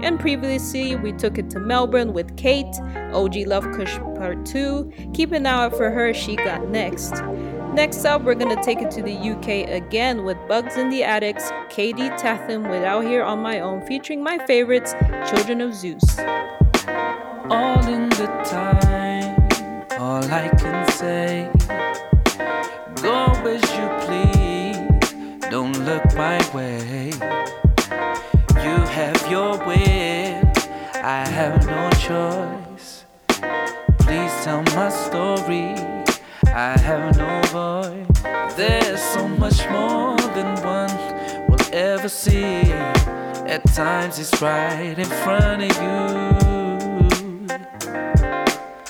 And 0.01 0.20
previously, 0.20 0.97
we 0.97 1.14
took 1.14 1.38
it 1.38 1.49
to 1.51 1.62
Melbourne 1.62 2.12
with 2.12 2.36
Kate, 2.36 2.76
OG 3.14 3.47
Love 3.47 3.64
Kush 3.72 3.97
Part 4.18 4.45
2. 4.45 5.12
Keep 5.14 5.32
an 5.32 5.45
eye 5.45 5.64
out 5.64 5.78
for 5.78 5.89
her, 5.89 6.14
she 6.14 6.36
got 6.36 6.68
next. 6.68 7.14
Next 7.74 8.03
up, 8.03 8.24
we're 8.24 8.36
gonna 8.36 8.62
take 8.62 8.82
it 8.82 8.91
to 8.91 9.01
the 9.01 9.16
UK 9.16 9.70
again 9.70 10.26
with 10.26 10.36
Bugz 10.49 10.76
in 10.76 10.89
the 10.89 11.03
Attics, 11.05 11.51
Kaidi 11.70 12.09
Tatham 12.18 12.64
with 12.64 12.84
Out 12.84 13.05
Here 13.05 13.24
on 13.24 13.39
My 13.39 13.62
Own, 13.62 13.88
featuring 13.88 14.22
my 14.22 14.38
favorites, 14.45 14.93
Children 15.30 15.62
of 15.62 15.74
Zeus. 15.74 16.20
all 17.49 17.88
in 17.88 18.09
the 18.09 18.28
time. 18.43 19.39
All 20.01 20.26
I 20.26 20.49
can 20.62 20.86
say, 20.91 21.49
go 23.01 23.26
as 23.53 23.64
you 23.78 23.88
please, 24.03 25.49
don't 25.49 25.78
look 25.86 26.03
my 26.16 26.39
way. 26.53 26.70
Have 29.12 29.30
your 29.30 29.57
will, 29.66 30.41
I 31.03 31.28
have 31.28 31.68
no 31.68 31.89
choice. 31.99 33.03
Please 33.99 34.34
tell 34.45 34.64
my 34.74 34.88
story, 34.88 35.76
I 36.45 36.80
have 36.80 37.18
no 37.18 37.41
voice. 37.51 38.55
There's 38.55 39.01
so 39.01 39.28
much 39.28 39.68
more 39.70 40.16
than 40.32 40.55
one 40.64 40.95
will 41.49 41.59
ever 41.74 42.07
see. 42.07 42.62
At 43.51 43.66
times 43.74 44.18
it's 44.18 44.41
right 44.41 44.97
in 44.97 45.12
front 45.26 45.64
of 45.70 45.76
you. 45.84 45.99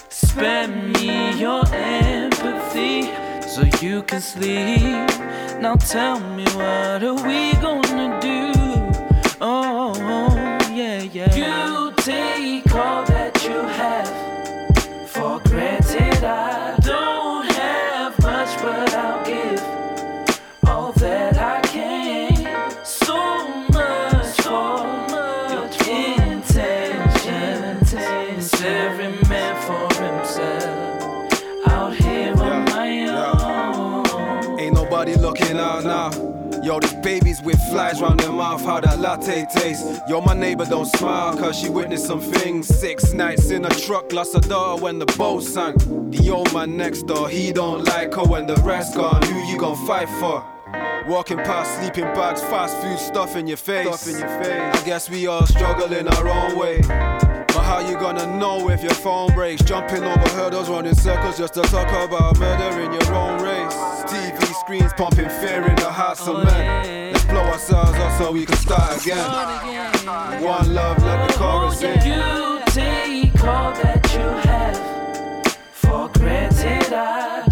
Spend 0.10 0.94
me 0.94 1.34
your 1.40 1.64
empathy 1.74 3.10
so 3.48 3.64
you 3.84 4.04
can 4.04 4.22
sleep. 4.22 5.10
Now 5.60 5.78
tell 5.78 6.20
me 6.20 6.44
what 6.54 7.04
are 7.04 7.16
we 7.28 7.54
gonna 7.54 8.20
do? 8.22 8.51
Oh, 9.44 9.92
oh, 9.96 10.00
oh, 10.00 10.72
yeah, 10.72 11.02
yeah. 11.02 11.36
You 11.36 11.92
take 11.98 12.71
Yo, 36.64 36.80
these 36.80 36.94
babies 36.96 37.42
with 37.42 37.60
flies 37.70 38.00
round 38.00 38.20
their 38.20 38.32
mouth, 38.32 38.64
how 38.64 38.80
that 38.80 39.00
latte 39.00 39.48
tastes. 39.52 40.00
Yo, 40.08 40.22
my 40.22 40.36
neighbor 40.36 40.64
don't 40.64 40.86
smile, 40.86 41.36
cause 41.36 41.60
she 41.60 41.70
witnessed 41.70 42.06
some 42.06 42.22
things. 42.22 42.68
Six 42.68 43.14
nights 43.14 43.50
in 43.50 43.66
a 43.66 43.70
truck, 43.70 44.14
lost 44.14 44.36
her 44.36 44.42
daughter 44.42 44.82
when 44.82 45.00
the 45.00 45.08
boat 45.18 45.42
sank. 45.42 45.78
The 46.12 46.30
old 46.30 46.54
man 46.54 46.78
next 46.78 47.04
door, 47.08 47.30
he 47.30 47.52
don't 47.52 47.84
like 47.86 48.14
her 48.14 48.24
when 48.24 48.46
the 48.46 48.58
rest 48.58 48.96
gone. 48.96 49.24
Who 49.24 49.40
you 49.52 49.58
gon' 49.58 49.88
fight 49.88 50.08
for? 50.20 50.46
Walking 51.08 51.38
past 51.38 51.80
sleeping 51.80 52.14
bags, 52.14 52.42
fast 52.42 52.78
food 52.78 53.00
stuff 53.00 53.36
in 53.36 53.48
your 53.48 53.58
face. 53.58 53.88
Stuff 53.88 54.14
in 54.14 54.20
your 54.20 54.44
face. 54.44 54.82
I 54.82 54.86
guess 54.86 55.10
we 55.10 55.26
all 55.26 55.48
struggle 55.48 55.92
in 55.92 56.08
our 56.08 56.30
own 56.30 56.60
way. 56.60 56.82
But 56.82 57.64
how 57.64 57.80
you 57.80 57.96
gonna 57.96 58.38
know 58.38 58.70
if 58.70 58.84
your 58.84 58.94
phone 58.94 59.34
breaks? 59.34 59.64
Jumping 59.64 60.04
over 60.04 60.30
hurdles, 60.30 60.70
running 60.70 60.96
circles 60.96 61.38
just 61.38 61.56
to 61.56 61.64
talk 61.64 61.88
about 61.92 62.38
murder 62.40 62.82
in 62.82 62.94
your 62.94 63.14
own 63.14 63.42
race. 63.42 63.74
TV 64.06 64.31
screens 64.72 64.94
pumping 64.94 65.30
fear 65.42 65.68
in 65.68 65.76
the 65.76 65.92
hearts 65.92 66.26
of 66.28 66.46
men. 66.46 67.12
Let's 67.12 67.26
blow 67.26 67.42
ourselves 67.42 67.92
up 67.92 68.18
so 68.18 68.32
we 68.32 68.46
can 68.46 68.56
start 68.56 69.02
again. 69.02 69.18
One 70.42 70.74
love, 70.74 71.04
let 71.04 71.30
the 71.30 71.38
chorus 71.38 71.82
in. 71.82 71.96
You 72.06 72.62
take 72.68 73.44
all 73.44 73.74
that 73.74 74.14
you 74.14 74.28
have 74.50 75.58
for 75.74 76.10
granted. 76.18 76.94
I 76.94 77.51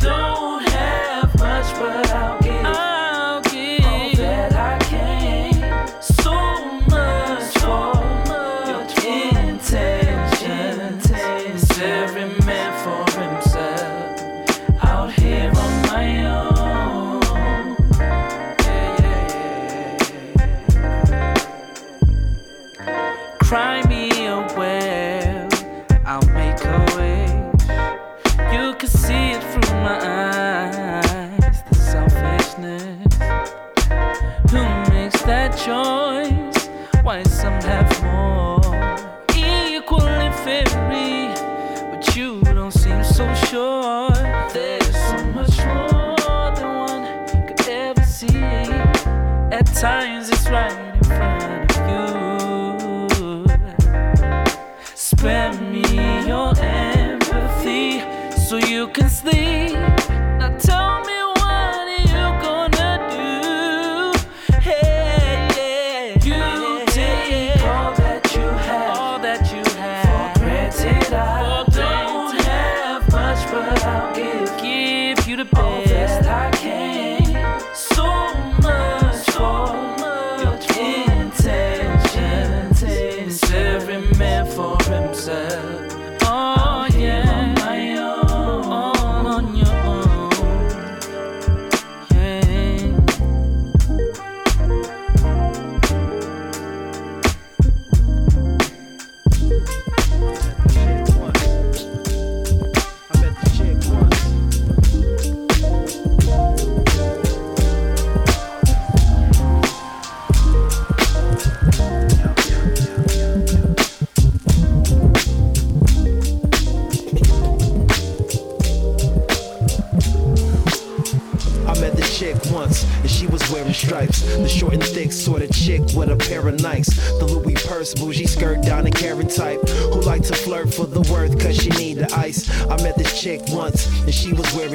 At 49.81 50.08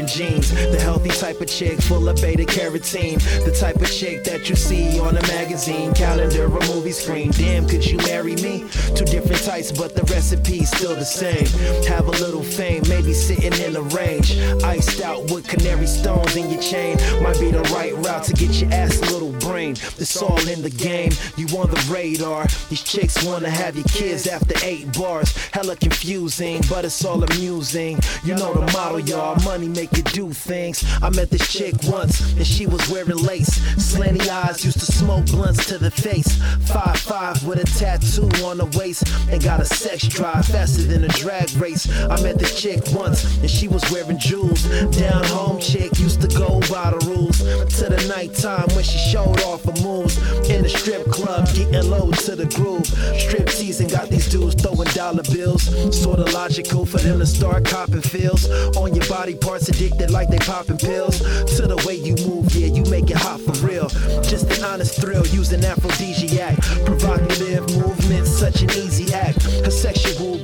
jeans. 0.06 0.50
The 0.50 0.80
healthy 0.80 1.10
type 1.10 1.40
of 1.40 1.48
chick, 1.48 1.80
full 1.80 2.08
of 2.08 2.20
beta 2.20 2.44
carotene. 2.44 3.18
The 3.44 3.50
type 3.50 3.76
of 3.76 3.90
chick 3.90 4.22
that 4.24 4.48
you 4.48 4.54
see 4.54 5.00
on 5.00 5.16
a 5.16 5.22
magazine, 5.22 5.92
calendar, 5.94 6.44
or 6.44 6.60
movie 6.74 6.92
screen. 6.92 7.32
Damn, 7.32 7.66
could 7.66 7.84
you 7.84 7.96
marry 7.98 8.36
me? 8.36 8.66
Two 8.94 9.04
different 9.04 9.42
types, 9.42 9.72
but 9.72 9.96
the 9.96 10.02
recipe's 10.02 10.70
still 10.70 10.94
the 10.94 11.04
same. 11.04 11.46
Have 11.88 12.06
a 12.06 12.16
little 12.22 12.42
fame, 12.42 12.82
maybe 12.88 13.12
sitting 13.12 13.54
in 13.66 13.74
a 13.74 13.82
range. 13.82 14.38
Iced 14.62 15.00
out 15.00 15.22
with 15.32 15.48
canary 15.48 15.86
stones 15.88 16.36
in 16.36 16.50
your 16.50 16.62
chain. 16.62 16.96
Might 17.22 17.40
be 17.40 17.50
the 17.50 17.64
the 17.64 17.74
right 17.74 17.94
route 17.96 18.24
to 18.24 18.32
get 18.32 18.50
your 18.60 18.72
ass 18.72 18.98
a 18.98 19.12
little 19.12 19.32
brain. 19.40 19.72
It's 19.98 20.20
all 20.20 20.48
in 20.48 20.62
the 20.62 20.70
game. 20.70 21.12
You 21.36 21.46
on 21.58 21.70
the 21.70 21.80
radar. 21.90 22.46
These 22.68 22.82
chicks 22.82 23.22
wanna 23.24 23.50
have 23.50 23.76
your 23.76 23.84
kids 23.84 24.26
after 24.26 24.54
eight 24.64 24.92
bars. 24.96 25.34
Hella 25.52 25.76
confusing, 25.76 26.62
but 26.68 26.84
it's 26.84 27.04
all 27.04 27.22
amusing. 27.22 27.98
You 28.24 28.34
know 28.34 28.52
the 28.54 28.72
model, 28.72 29.00
y'all. 29.00 29.40
Money 29.44 29.68
make 29.68 29.93
you 29.96 30.02
do 30.02 30.32
things. 30.32 30.84
I 31.02 31.10
met 31.10 31.30
this 31.30 31.52
chick 31.52 31.74
once, 31.84 32.20
and 32.32 32.46
she 32.46 32.66
was 32.66 32.88
wearing 32.90 33.16
lace. 33.16 33.58
Slanty 33.76 34.28
eyes, 34.28 34.64
used 34.64 34.80
to 34.80 34.86
smoke 34.86 35.26
blunts 35.26 35.66
to 35.66 35.78
the 35.78 35.90
face. 35.90 36.36
Five 36.66 36.96
five 36.98 37.44
with 37.46 37.58
a 37.58 37.64
tattoo 37.78 38.28
on 38.44 38.58
the 38.58 38.66
waist, 38.78 39.04
and 39.30 39.42
got 39.42 39.60
a 39.60 39.64
sex 39.64 40.06
drive 40.08 40.46
faster 40.46 40.82
than 40.82 41.04
a 41.04 41.08
drag 41.08 41.50
race. 41.56 41.90
I 42.04 42.20
met 42.22 42.38
this 42.38 42.60
chick 42.60 42.80
once, 42.92 43.38
and 43.38 43.50
she 43.50 43.68
was 43.68 43.82
wearing 43.90 44.18
jewels. 44.18 44.62
Down 44.96 45.24
home 45.24 45.60
chick 45.60 45.98
used 45.98 46.20
to 46.22 46.28
go 46.28 46.60
by 46.70 46.90
the 46.90 47.04
rules. 47.06 47.38
To 47.38 47.88
the 47.88 48.04
nighttime 48.08 48.68
when 48.74 48.84
she 48.84 48.98
showed 48.98 49.40
off 49.42 49.64
her 49.64 49.82
moves. 49.82 50.16
In 50.48 50.62
the 50.62 50.68
strip 50.68 51.04
club, 51.10 51.46
getting 51.54 51.90
low 51.90 52.10
to 52.10 52.36
the 52.36 52.46
groove. 52.46 52.86
Strip 53.18 53.48
teasing 53.48 53.88
got 53.88 54.08
these 54.08 54.28
dudes 54.28 54.54
throwing 54.54 54.88
dollar 54.88 55.22
bills. 55.24 55.64
Sorta 55.96 56.24
logical 56.32 56.86
for 56.86 56.98
them 56.98 57.18
to 57.18 57.26
start 57.26 57.64
copping 57.64 58.00
feels. 58.00 58.48
On 58.76 58.94
your 58.94 59.06
body 59.08 59.34
parts 59.34 59.68
addicted 59.84 60.10
like 60.10 60.28
they 60.28 60.38
popping 60.38 60.78
pills. 60.78 61.18
To 61.56 61.66
the 61.66 61.76
way 61.86 61.94
you 61.94 62.14
move, 62.26 62.54
yeah, 62.54 62.68
you 62.68 62.84
make 62.90 63.10
it 63.10 63.16
hot 63.16 63.40
for 63.40 63.52
real. 63.66 63.88
Just 64.22 64.50
an 64.56 64.64
honest 64.64 65.00
thrill 65.00 65.26
using 65.26 65.64
aphrodisiac. 65.64 66.56
Provocative 66.84 67.68
movement, 67.76 68.26
such 68.26 68.62
an 68.62 68.70
easy 68.70 69.12
act. 69.12 69.42
Her 69.64 69.70
sexual 69.70 70.38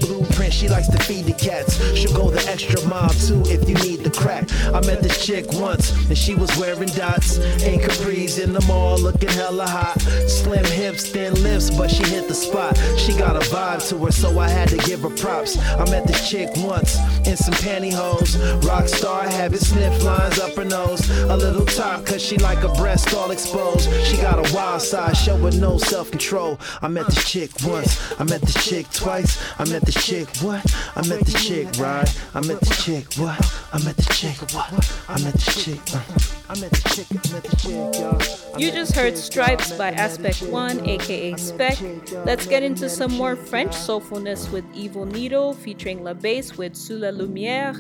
likes 0.70 0.88
to 0.88 0.98
feed 0.98 1.24
the 1.24 1.32
cats. 1.32 1.76
She'll 1.96 2.14
go 2.14 2.30
the 2.30 2.44
extra 2.48 2.82
mile 2.88 3.10
too 3.10 3.42
if 3.46 3.68
you 3.68 3.74
need 3.86 4.04
the 4.04 4.10
crack. 4.10 4.48
I 4.72 4.80
met 4.86 5.02
this 5.02 5.24
chick 5.24 5.46
once, 5.52 5.90
and 6.08 6.16
she 6.16 6.34
was 6.34 6.50
wearing 6.56 6.88
dots. 6.90 7.38
Ain't 7.62 7.82
capris 7.82 8.42
in 8.42 8.52
the 8.52 8.64
mall, 8.66 8.98
looking 8.98 9.28
hella 9.30 9.66
hot. 9.66 10.00
Slim 10.28 10.64
hips, 10.64 11.10
thin 11.10 11.34
lips, 11.42 11.70
but 11.70 11.90
she 11.90 12.04
hit 12.04 12.28
the 12.28 12.34
spot. 12.34 12.76
She 12.96 13.12
got 13.18 13.36
a 13.36 13.40
vibe 13.50 13.86
to 13.88 13.98
her, 14.04 14.12
so 14.12 14.38
I 14.38 14.48
had 14.48 14.68
to 14.68 14.78
give 14.78 15.00
her 15.02 15.10
props. 15.10 15.58
I 15.58 15.84
met 15.90 16.06
this 16.06 16.28
chick 16.28 16.48
once 16.56 16.98
in 17.26 17.36
some 17.36 17.54
pantyhose. 17.54 18.36
Rockstar 18.62 19.28
habit, 19.28 19.60
sniff 19.60 20.02
lines 20.04 20.38
up 20.38 20.54
her 20.54 20.64
nose. 20.64 21.08
A 21.24 21.36
little 21.36 21.66
top, 21.66 22.06
cause 22.06 22.22
she 22.22 22.38
like 22.38 22.62
a 22.62 22.72
breast 22.74 23.12
all 23.14 23.30
exposed. 23.30 23.90
She 24.04 24.16
got 24.16 24.38
a 24.38 24.54
wild 24.54 24.82
side, 24.82 25.16
show 25.16 25.36
with 25.36 25.60
no 25.60 25.78
self 25.78 26.10
control. 26.10 26.58
I 26.82 26.88
met 26.88 27.06
this 27.06 27.28
chick 27.28 27.50
once, 27.64 28.20
I 28.20 28.24
met 28.24 28.40
this 28.42 28.64
chick 28.68 28.88
twice. 28.90 29.40
I 29.58 29.64
met 29.64 29.82
this 29.82 30.06
chick, 30.06 30.28
what? 30.38 30.59
I 30.96 31.06
met 31.08 31.20
this 31.20 31.46
chick, 31.46 31.68
right? 31.78 32.08
I 32.34 32.46
met 32.46 32.60
this 32.60 32.84
chick, 32.84 33.14
what? 33.14 33.38
I 33.72 33.82
met 33.84 33.96
this 33.96 34.18
chick, 34.18 34.36
what? 34.52 35.02
I 35.08 35.22
met 35.22 35.34
this 35.34 35.64
chick, 35.64 35.80
uh. 35.94 36.02
I 36.48 36.60
met 36.60 36.70
this 36.70 36.96
chick, 36.96 37.06
I 37.10 37.32
met 37.32 37.42
this 37.44 37.62
chick, 37.62 38.00
y'all. 38.00 38.58
You 38.58 38.70
just 38.72 38.94
heard 38.94 39.16
Stripes 39.16 39.72
by 39.72 39.90
Aspect 39.92 40.42
One, 40.42 40.88
aka 40.88 41.36
Spec. 41.36 41.78
Let's 42.24 42.46
get 42.46 42.62
into 42.62 42.88
some 42.88 43.12
more 43.12 43.36
French 43.36 43.72
soulfulness 43.72 44.50
with 44.50 44.64
Evil 44.74 45.06
Needle 45.06 45.54
featuring 45.54 46.02
La 46.02 46.14
Bass 46.14 46.56
with 46.56 46.74
Sous 46.74 47.00
la 47.00 47.10
Lumière. 47.10 47.76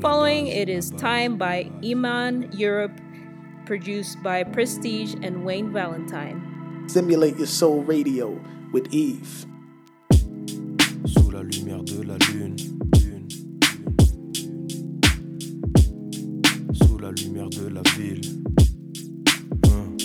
Following 0.00 0.46
it 0.46 0.68
is 0.68 0.90
Time 0.92 1.36
by 1.36 1.70
Iman 1.84 2.50
Europe, 2.52 2.92
produced 3.66 4.22
by 4.22 4.44
Prestige 4.44 5.14
and 5.22 5.44
Wayne 5.44 5.72
Valentine. 5.72 6.84
Stimulate 6.88 7.36
your 7.36 7.46
soul 7.46 7.82
radio 7.82 8.38
with 8.72 8.86
Eve. 8.92 9.46
Sous 11.06 11.30
la 11.32 11.40
lumière 11.40 11.65
lune. 17.16 17.24
Sous 17.24 17.24
la 17.24 17.24
lumière 17.24 17.50
de 17.50 17.68
la 17.68 17.82
ville. 17.96 18.20
Hein. 19.66 19.96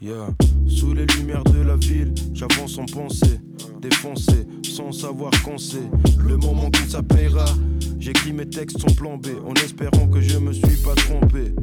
Yeah. 0.00 0.28
Sous 0.66 0.94
les 0.94 1.06
lumières 1.06 1.44
de 1.44 1.60
la 1.60 1.76
ville, 1.76 2.14
j'avance 2.32 2.78
en 2.78 2.86
pensée, 2.86 3.40
défoncé, 3.80 4.46
sans 4.62 4.92
savoir 4.92 5.30
qu'on 5.42 5.58
sait. 5.58 5.88
Le 6.18 6.36
moment 6.36 6.70
qui 6.70 6.88
s'appellera, 6.88 7.46
j'écris 7.98 8.32
mes 8.32 8.48
textes 8.48 8.78
sans 8.78 8.94
plan 8.94 9.16
B, 9.16 9.28
en 9.46 9.54
espérant 9.54 10.06
que 10.08 10.20
je 10.20 10.38
me 10.38 10.52
suis 10.52 10.82
pas 10.82 10.94
trompé. 10.94 11.54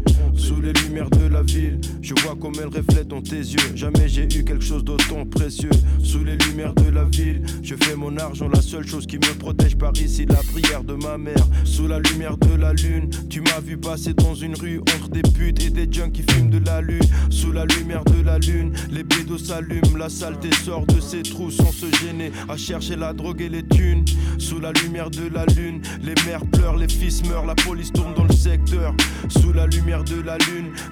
Sous 0.54 0.62
les 0.62 0.74
lumières 0.74 1.10
de 1.10 1.26
la 1.26 1.41
ville, 1.41 1.80
je 1.99 2.14
vois 2.22 2.36
comme 2.36 2.54
elle 2.60 2.68
reflète 2.68 3.08
dans 3.08 3.24
tes 3.24 3.38
yeux. 3.38 3.76
Jamais 3.76 4.08
j'ai 4.08 4.26
eu 4.26 4.43
quelque 4.43 4.64
chose 4.64 4.84
d'autant 4.84 5.26
précieux. 5.26 5.72
Sous 6.04 6.24
les 6.24 6.38
lumières 6.38 6.76
de 6.76 6.91
la 6.91 7.06
ville, 7.06 7.41
je 7.64 7.74
fais 7.74 7.95
mon 7.95 8.16
argent, 8.18 8.47
la 8.47 8.62
seule 8.62 8.86
chose 8.86 9.08
qui 9.08 9.16
me 9.16 9.34
protège 9.39 9.76
par 9.76 9.93
ici, 9.97 10.28
la 10.28 10.36
prière 10.36 10.84
de 10.84 10.93
ma 10.93 11.18
mère. 11.18 11.47
Sous 11.64 11.88
la 11.88 11.97
lumière 11.97 12.38
de 12.38 12.54
la 12.54 12.72
lune, 12.74 13.10
tu 13.32 13.41
m'as 13.41 13.62
vu 13.62 13.78
passer 13.78 14.14
dans 14.14 14.36
une 14.36 14.54
rue 14.56 14.80
entre 14.80 15.10
des 15.10 15.24
putes 15.24 15.64
et 15.64 15.72
des 15.72 15.91
junk 15.91 16.12
qui 16.12 16.22
fument 16.22 16.51
de 16.51 16.64
la 16.64 16.82
lune. 16.82 17.01
Sous 17.32 17.51
la 17.51 17.66
lumière 17.66 18.06
de 18.06 18.22
la 18.22 18.38
lune, 18.38 18.74
les 18.91 19.04
bédos 19.04 19.39
s'allument, 19.39 19.97
la 19.97 20.10
saleté 20.10 20.51
sort 20.64 20.86
de 20.86 20.99
ses 20.99 21.24
trous 21.24 21.49
sans 21.49 21.72
se 21.72 21.88
gêner 21.99 22.32
à 22.47 22.58
chercher 22.58 22.95
la 22.95 23.12
drogue 23.14 23.41
et 23.41 23.49
les 23.49 23.64
thunes. 23.64 24.06
Sous 24.38 24.60
la 24.60 24.72
lumière 24.72 25.10
de 25.10 25.28
la 25.34 25.47
lune, 25.47 25.82
les 26.04 26.14
mères 26.28 26.45
pleurent, 26.45 26.78
les 26.78 26.89
fils 26.89 27.24
meurent, 27.28 27.47
la 27.47 27.56
police 27.56 27.91
tourne 27.91 28.14
dans 28.14 28.26
le 28.26 28.36
secteur. 28.36 28.93
Sous 29.30 29.51
la 29.51 29.66
lumière 29.66 30.04
de 30.04 30.22
la 30.22 30.38
lune, 30.38 30.43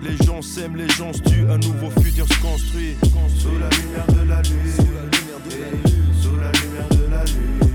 les 0.01 0.17
gens 0.25 0.41
s'aiment, 0.41 0.75
les 0.75 0.89
gens 0.89 1.13
se 1.13 1.21
tuent, 1.21 1.49
un 1.49 1.57
nouveau 1.57 1.89
futur 2.01 2.27
se 2.27 2.39
construit. 2.41 2.95
Sous 3.37 3.57
la 3.59 3.69
lumière 3.69 4.07
de 4.07 4.29
la 4.29 4.41
lune, 4.41 4.71
sous 4.75 4.85
la 4.91 5.03
lumière 5.05 5.41
de 5.45 5.51
la 5.61 5.71
lune, 5.71 6.11
sous 6.21 6.35
la 6.35 6.51
lumière 6.51 6.89
de 6.89 7.05
la 7.11 7.23
lune, 7.25 7.71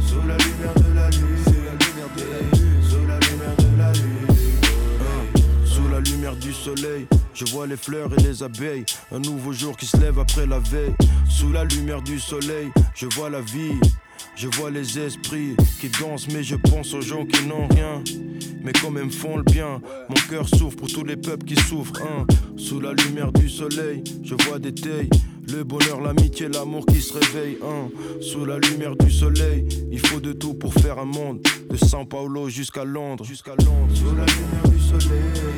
sous 0.00 0.22
la 0.26 0.36
lumière 0.36 0.74
de 0.74 0.94
la 0.94 1.10
lune, 1.10 1.38
sous 1.44 3.06
la 3.06 3.18
lumière 3.18 3.56
de 3.58 3.78
la 3.78 3.92
lune, 3.92 4.26
sous 5.64 5.88
la 5.88 6.00
lumière 6.00 6.36
du 6.36 6.52
soleil. 6.52 7.06
Je 7.34 7.44
vois 7.46 7.66
les 7.66 7.76
fleurs 7.76 8.12
et 8.16 8.22
les 8.22 8.42
abeilles, 8.42 8.84
un 9.12 9.18
nouveau 9.18 9.52
jour 9.52 9.76
qui 9.76 9.86
se 9.86 9.96
lève 9.96 10.18
après 10.18 10.46
la 10.46 10.60
veille. 10.60 10.94
Sous 11.28 11.50
la 11.52 11.64
lumière 11.64 12.02
du 12.02 12.20
soleil, 12.20 12.70
je 12.94 13.06
vois 13.06 13.28
la 13.28 13.40
vie. 13.40 13.80
Je 14.36 14.48
vois 14.48 14.70
les 14.70 14.98
esprits 14.98 15.56
qui 15.80 15.88
dansent, 15.88 16.28
mais 16.32 16.42
je 16.42 16.56
pense 16.56 16.92
aux 16.94 17.00
gens 17.00 17.24
qui 17.24 17.46
n'ont 17.46 17.68
rien. 17.68 18.02
Mais 18.62 18.72
quand 18.72 18.90
même 18.90 19.10
font 19.10 19.36
le 19.36 19.42
bien. 19.42 19.80
Mon 20.08 20.14
cœur 20.28 20.48
souffre 20.48 20.76
pour 20.76 20.88
tous 20.88 21.04
les 21.04 21.16
peuples 21.16 21.44
qui 21.44 21.56
souffrent. 21.56 22.00
hein. 22.02 22.26
Sous 22.56 22.80
la 22.80 22.92
lumière 22.92 23.32
du 23.32 23.48
soleil, 23.48 24.02
je 24.22 24.34
vois 24.46 24.58
des 24.58 24.74
tailles. 24.74 25.10
Le 25.52 25.62
bonheur, 25.62 26.00
l'amitié, 26.00 26.48
l'amour 26.48 26.86
qui 26.86 27.00
se 27.02 27.12
réveille. 27.12 27.58
hein. 27.62 27.88
Sous 28.22 28.44
la 28.46 28.58
lumière 28.58 28.96
du 28.96 29.10
soleil, 29.10 29.66
il 29.92 29.98
faut 29.98 30.20
de 30.20 30.32
tout 30.32 30.54
pour 30.54 30.72
faire 30.72 30.98
un 30.98 31.04
monde. 31.04 31.40
De 31.70 31.76
São 31.76 32.06
Paulo 32.06 32.48
jusqu'à 32.48 32.84
Londres. 32.84 33.24
Jusqu'à 33.24 33.54
Londres. 33.56 33.94
Sous 33.94 34.14
la 34.16 34.24
lumière 34.24 34.68
du 34.70 34.80
soleil. 34.80 35.53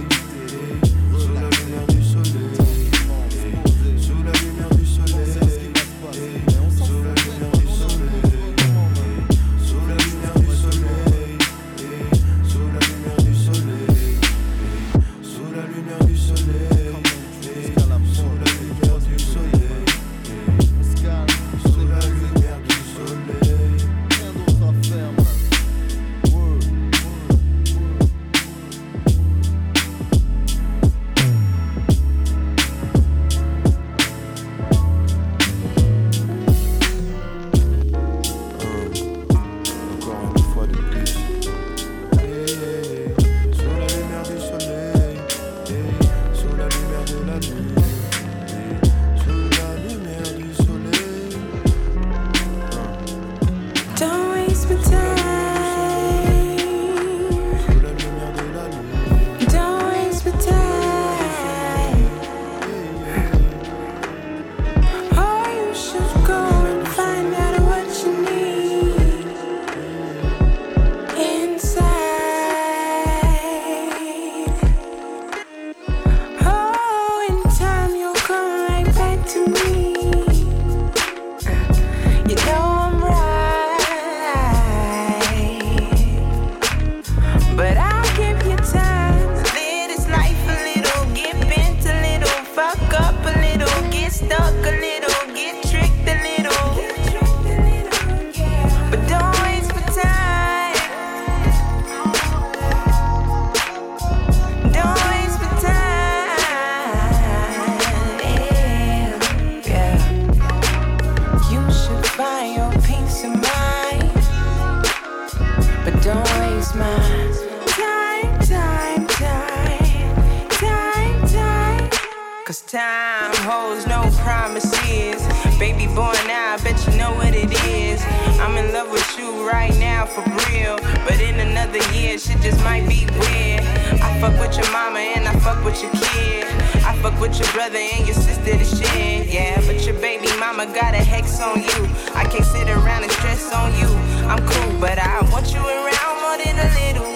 Cause 122.47 122.61
time 122.61 123.35
holds 123.43 123.89
no 123.89 124.09
promises. 124.23 125.19
Baby 125.59 125.89
born 125.89 126.15
now, 126.31 126.55
I 126.55 126.61
bet 126.63 126.79
you 126.87 126.97
know 126.97 127.11
what 127.11 127.35
it 127.35 127.51
is. 127.67 128.01
I'm 128.39 128.57
in 128.57 128.73
love 128.73 128.89
with 128.93 129.19
you 129.19 129.51
right 129.51 129.77
now 129.81 130.07
for 130.07 130.23
real. 130.47 130.79
But 131.03 131.19
in 131.19 131.41
another 131.41 131.83
year, 131.93 132.17
shit 132.21 132.41
just 132.43 132.63
might 132.63 132.87
be 132.87 133.03
weird. 133.19 133.67
I 133.99 134.21
fuck 134.21 134.39
with 134.39 134.57
your 134.57 134.71
mama 134.71 135.01
and 135.01 135.27
I 135.27 135.35
fuck 135.41 135.59
with 135.65 135.83
your 135.83 135.91
kid. 135.91 136.47
I 136.87 136.97
fuck 137.03 137.19
with 137.21 137.37
your 137.37 137.51
brother 137.51 137.83
and 137.83 138.07
your 138.07 138.15
sister 138.15 138.57
to 138.57 138.65
shit. 138.65 139.27
Yeah, 139.27 139.61
but 139.67 139.85
your 139.85 139.99
baby 139.99 140.29
mama 140.39 140.67
got 140.67 140.95
a 140.95 141.03
hex 141.03 141.41
on 141.41 141.59
you. 141.59 141.81
I 142.15 142.31
can't 142.31 142.47
sit 142.47 142.69
around 142.69 143.03
and 143.03 143.11
stress 143.11 143.53
on 143.53 143.75
you. 143.75 143.91
I'm 144.31 144.39
cool, 144.47 144.79
but 144.79 145.01
I 145.01 145.19
want 145.33 145.53
you 145.53 145.59
around 145.59 146.15
more 146.23 146.39
than 146.39 146.55
a 146.63 146.69
little. 146.79 147.11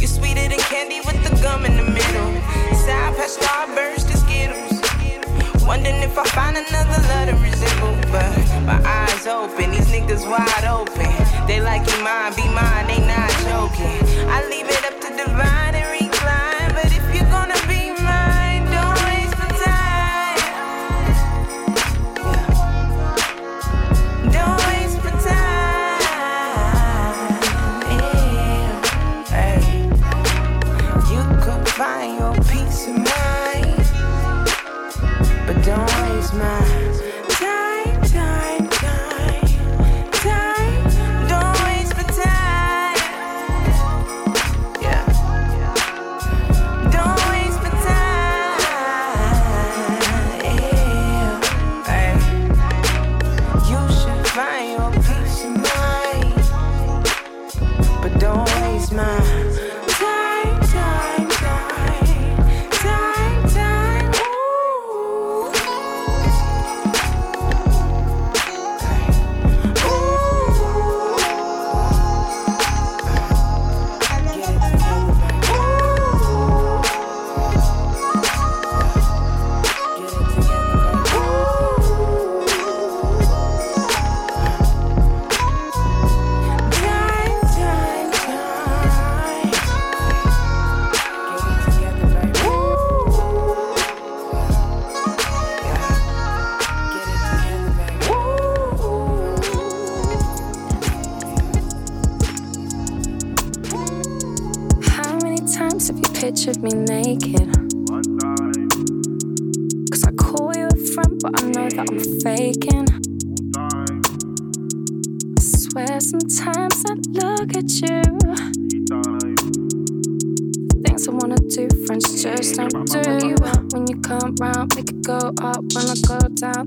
You 0.00 0.06
sweeter 0.06 0.48
than 0.48 0.58
candy 0.72 1.00
with 1.04 1.20
the 1.20 1.36
gum 1.42 1.66
in 1.66 1.76
the 1.76 1.84
middle. 1.84 2.32
Side 2.72 3.14
past 3.14 3.38
starburst 3.38 4.01
Wondering 5.72 6.02
if 6.02 6.18
I 6.18 6.24
find 6.24 6.54
another 6.54 7.00
love 7.08 7.28
to 7.30 7.34
resemble. 7.36 7.96
But 8.12 8.36
my 8.66 8.78
eyes 8.84 9.26
open, 9.26 9.70
these 9.70 9.86
niggas 9.86 10.28
wide 10.28 10.66
open. 10.68 11.08
They 11.46 11.62
like 11.62 11.80
you 11.90 12.04
mine, 12.04 12.34
be 12.36 12.46
mine, 12.52 12.88
they 12.88 13.00
not 13.00 13.30
joking. 13.48 14.04
I 14.28 14.46
leave 14.50 14.68
it 14.68 14.84
up 14.84 15.00
to 15.00 15.16
divine. 15.16 15.81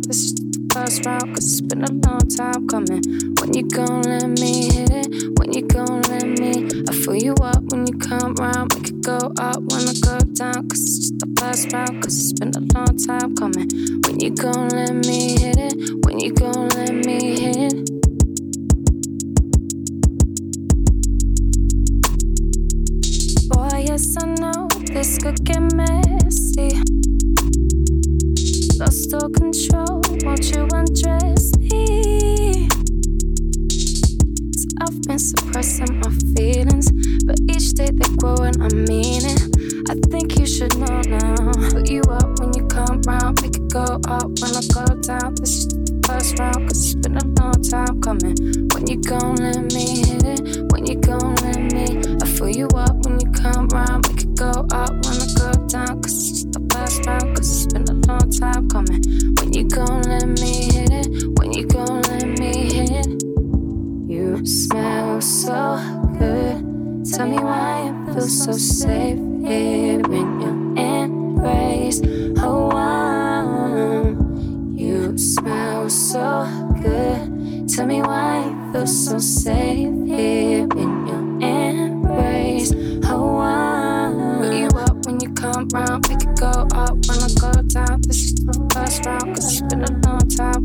this 0.07 0.33
first 0.71 1.05
route, 1.05 1.27
cause 1.33 1.53
it's 1.53 1.61
been 1.61 1.74
safe 79.65 80.05
here 80.05 80.67
in 80.83 80.91
your 81.07 81.23
embrace. 81.41 82.71
Oh, 83.09 83.33
wow. 83.39 84.37
Put 84.39 84.53
you 84.53 84.67
up 84.67 85.05
when 85.05 85.19
you 85.19 85.33
come 85.33 85.67
round. 85.69 86.07
We 86.07 86.15
could 86.15 86.37
go 86.37 86.53
up 86.83 86.95
when 87.07 87.17
I 87.27 87.29
go 87.43 87.51
down. 87.77 88.01
This 88.01 88.25
is 88.25 88.35
the 88.45 88.53
first 88.73 89.05
round, 89.05 89.35
cause 89.35 89.51
it's 89.51 89.61
been 89.61 89.83
a 89.83 89.91
long 90.07 90.27
time. 90.29 90.64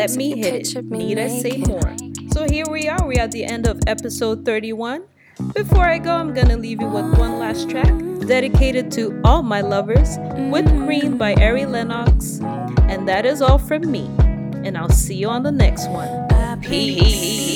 Let 0.00 0.16
Me 0.16 0.34
Hit 0.34 0.74
It, 0.74 0.84
Nita 0.86 1.58
more? 1.68 1.94
So 2.32 2.46
here 2.48 2.64
we 2.70 2.88
are, 2.88 3.06
we're 3.06 3.20
at 3.20 3.32
the 3.32 3.44
end 3.44 3.66
of 3.66 3.80
episode 3.86 4.46
31. 4.46 5.02
Before 5.54 5.84
I 5.84 5.98
go, 5.98 6.16
I'm 6.16 6.32
gonna 6.32 6.56
leave 6.56 6.80
you 6.80 6.88
with 6.88 7.18
one 7.18 7.38
last 7.38 7.68
track 7.68 7.92
dedicated 8.26 8.90
to 8.92 9.20
all 9.24 9.42
my 9.42 9.60
lovers 9.60 10.16
with 10.50 10.66
Cream 10.86 11.18
by 11.18 11.34
Ari 11.34 11.66
Lennox. 11.66 12.40
And 12.88 13.06
that 13.08 13.26
is 13.26 13.42
all 13.42 13.58
from 13.58 13.90
me. 13.90 14.06
And 14.64 14.78
I'll 14.78 14.88
see 14.88 15.16
you 15.16 15.28
on 15.28 15.42
the 15.42 15.52
next 15.52 15.86
one. 15.90 16.08
Peace. 16.62 17.49